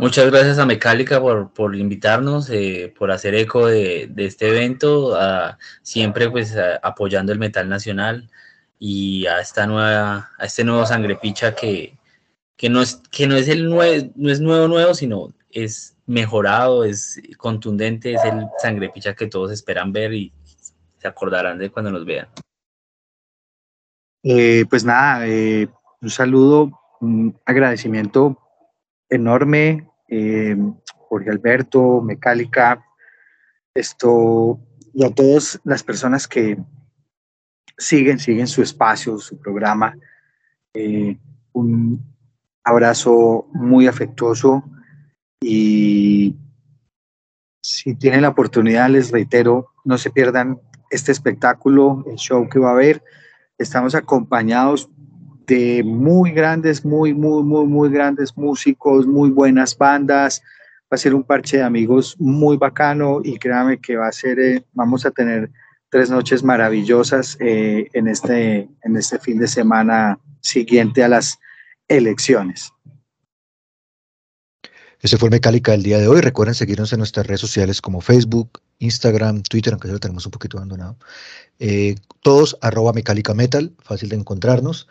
Muchas 0.01 0.31
gracias 0.31 0.59
a 0.59 0.65
Mecálica 0.65 1.21
por, 1.21 1.53
por 1.53 1.77
invitarnos, 1.77 2.49
eh, 2.49 2.91
por 2.99 3.11
hacer 3.11 3.35
eco 3.35 3.67
de, 3.67 4.11
este 4.17 4.49
evento, 4.49 5.15
a, 5.15 5.59
siempre 5.83 6.31
pues 6.31 6.57
apoyando 6.83 7.33
el 7.33 7.39
metal 7.39 7.69
nacional 7.69 8.31
y 8.79 9.27
a 9.27 9.41
esta 9.41 9.67
nueva, 9.67 10.31
a 10.39 10.47
este 10.47 10.65
nuevo 10.65 10.87
sangre 10.87 11.17
picha 11.17 11.55
que, 11.55 11.99
que 12.57 12.71
no 12.71 12.81
es, 12.81 13.03
que 13.11 13.27
no 13.27 13.37
es 13.37 13.49
el 13.49 13.69
nuevo, 13.69 14.11
no 14.17 14.33
es 14.33 14.41
nuevo 14.41 14.69
nuevo, 14.69 14.95
sino 14.95 15.35
es 15.51 15.99
mejorado, 16.07 16.85
es 16.85 17.21
contundente, 17.37 18.15
es 18.15 18.25
el 18.25 18.47
sangre 18.59 18.89
picha 18.89 19.15
que 19.15 19.27
todos 19.27 19.53
esperan 19.53 19.93
ver 19.93 20.15
y 20.15 20.33
se 20.97 21.09
acordarán 21.09 21.59
de 21.59 21.69
cuando 21.69 21.91
nos 21.91 22.07
vean. 22.07 22.29
Eh, 24.23 24.65
pues 24.71 24.83
nada, 24.83 25.27
eh, 25.27 25.69
un 26.01 26.11
saludo, 26.11 26.81
un 27.01 27.39
agradecimiento 27.45 28.39
enorme 29.11 29.90
eh, 30.11 30.57
Jorge 31.09 31.31
Alberto, 31.31 32.03
Mecálica, 32.03 32.85
esto, 33.75 34.61
y 34.93 35.05
a 35.05 35.15
todas 35.15 35.61
las 35.65 35.83
personas 35.83 36.27
que 36.27 36.59
siguen, 37.79 38.19
siguen 38.19 38.47
su 38.47 38.63
espacio, 38.63 39.19
su 39.19 39.39
programa. 39.39 39.97
Eh, 40.75 41.17
un 41.53 42.05
abrazo 42.65 43.49
muy 43.53 43.87
afectuoso 43.87 44.63
y 45.41 46.37
si 47.63 47.95
tienen 47.95 48.23
la 48.23 48.29
oportunidad, 48.31 48.91
les 48.91 49.11
reitero, 49.11 49.69
no 49.85 49.99
se 49.99 50.11
pierdan 50.11 50.61
este 50.91 51.13
espectáculo, 51.13 52.05
el 52.07 52.17
show 52.17 52.49
que 52.49 52.59
va 52.59 52.71
a 52.71 52.75
haber. 52.75 53.03
Estamos 53.59 53.95
acompañados 53.95 54.91
de 55.51 55.83
muy 55.83 56.31
grandes, 56.31 56.85
muy, 56.85 57.13
muy, 57.13 57.43
muy, 57.43 57.67
muy 57.67 57.91
grandes 57.91 58.37
músicos, 58.37 59.05
muy 59.05 59.31
buenas 59.31 59.77
bandas. 59.77 60.41
Va 60.85 60.95
a 60.95 60.97
ser 60.97 61.13
un 61.13 61.25
parche 61.25 61.57
de 61.57 61.65
amigos 61.65 62.15
muy 62.21 62.57
bacano 62.57 63.21
y 63.23 63.37
créame 63.37 63.81
que 63.81 63.97
va 63.97 64.07
a 64.07 64.13
ser, 64.13 64.39
eh, 64.39 64.65
vamos 64.73 65.05
a 65.05 65.11
tener 65.11 65.51
tres 65.89 66.09
noches 66.09 66.45
maravillosas 66.45 67.37
eh, 67.41 67.89
en, 67.93 68.07
este, 68.07 68.69
en 68.85 68.97
este 68.97 69.19
fin 69.19 69.39
de 69.39 69.49
semana 69.49 70.21
siguiente 70.41 71.03
a 71.03 71.09
las 71.09 71.39
elecciones. 71.89 72.73
Ese 75.01 75.19
fue 75.19 75.31
Mecálica 75.31 75.73
del 75.73 75.83
día 75.83 75.99
de 75.99 76.07
hoy. 76.07 76.21
Recuerden 76.21 76.55
seguirnos 76.55 76.93
en 76.93 76.99
nuestras 76.99 77.27
redes 77.27 77.41
sociales 77.41 77.81
como 77.81 78.01
Facebook, 78.01 78.61
Instagram, 78.79 79.43
Twitter, 79.43 79.73
aunque 79.73 79.89
ya 79.89 79.95
lo 79.95 80.01
tenemos 80.01 80.27
un 80.27 80.33
poquito 80.33 80.59
abandonado. 80.59 80.97
Eh, 81.59 81.97
todos 82.23 82.57
arroba 82.61 82.93
Mecálica 82.93 83.35
Metal, 83.35 83.73
fácil 83.83 84.11
de 84.11 84.17
encontrarnos 84.17 84.87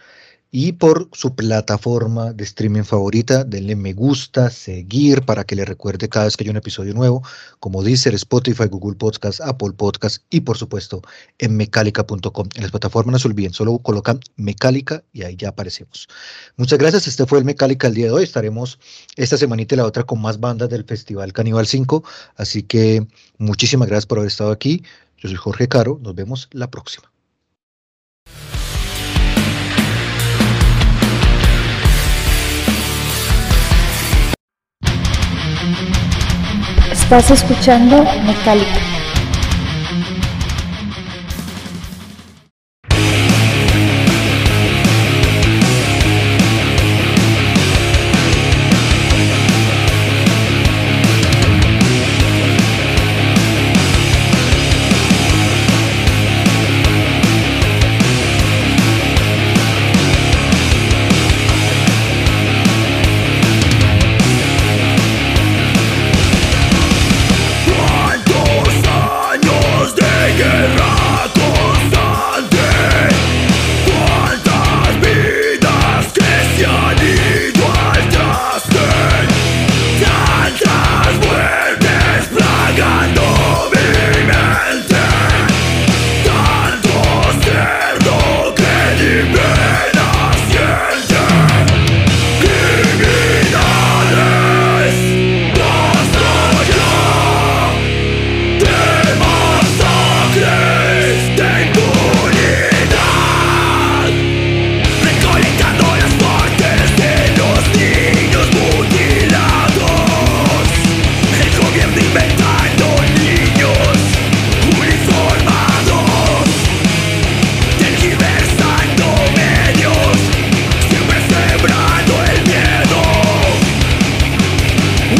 y 0.52 0.72
por 0.74 1.10
su 1.14 1.36
plataforma 1.36 2.34
de 2.34 2.44
streaming 2.44 2.84
favorita. 2.84 3.44
Denle 3.44 3.76
me 3.76 3.94
gusta, 3.94 4.50
seguir 4.50 5.24
para 5.24 5.44
que 5.44 5.56
le 5.56 5.66
recuerde 5.66 6.10
cada 6.10 6.26
vez 6.26 6.36
que 6.36 6.44
hay 6.44 6.50
un 6.50 6.58
episodio 6.58 6.94
nuevo, 6.94 7.24
como 7.60 7.84
Deezer, 7.84 8.16
Spotify, 8.16 8.66
Google 8.68 8.98
Podcast, 8.98 9.42
Apple 9.42 9.74
Podcast 9.74 10.24
y 10.30 10.42
por 10.42 10.58
supuesto 10.58 11.02
en 11.38 11.56
mecálica.com. 11.56 12.50
En 12.56 12.62
las 12.62 12.72
plataformas 12.72 13.14
no 13.14 13.20
se 13.20 13.28
olviden, 13.28 13.54
solo 13.54 13.78
colocan 13.80 14.20
Mecálica 14.38 15.04
y 15.14 15.24
ahí 15.24 15.36
ya 15.36 15.50
aparecemos. 15.50 16.08
Muchas 16.58 16.80
gracias, 16.80 17.08
este 17.08 17.26
fue 17.26 17.40
el 17.40 17.46
Mecálica 17.46 17.88
el 17.88 17.94
día 17.94 18.06
de 18.06 18.12
hoy. 18.12 18.24
Estaremos 18.24 18.80
esta 19.16 19.38
semanita 19.38 19.76
y 19.76 19.78
la 19.78 19.86
otra 19.86 20.04
con 20.04 20.22
más 20.22 20.40
bandas 20.40 20.70
del 20.70 20.84
Festival 20.84 21.34
Caníbal 21.34 21.68
5, 21.68 22.04
así 22.38 22.64
que 22.64 23.06
muchísimas 23.38 23.88
gracias 23.88 24.08
por 24.08 24.18
haber 24.18 24.30
estado 24.30 24.52
aquí. 24.52 24.84
Yo 25.18 25.30
soy 25.30 25.38
Jorge 25.38 25.68
Caro, 25.68 26.00
nos 26.02 26.16
vemos 26.16 26.48
la 26.52 26.72
próxima. 26.72 27.12
Estás 36.92 37.32
escuchando 37.32 38.04
Metallica. 38.26 38.79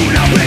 una 0.08 0.39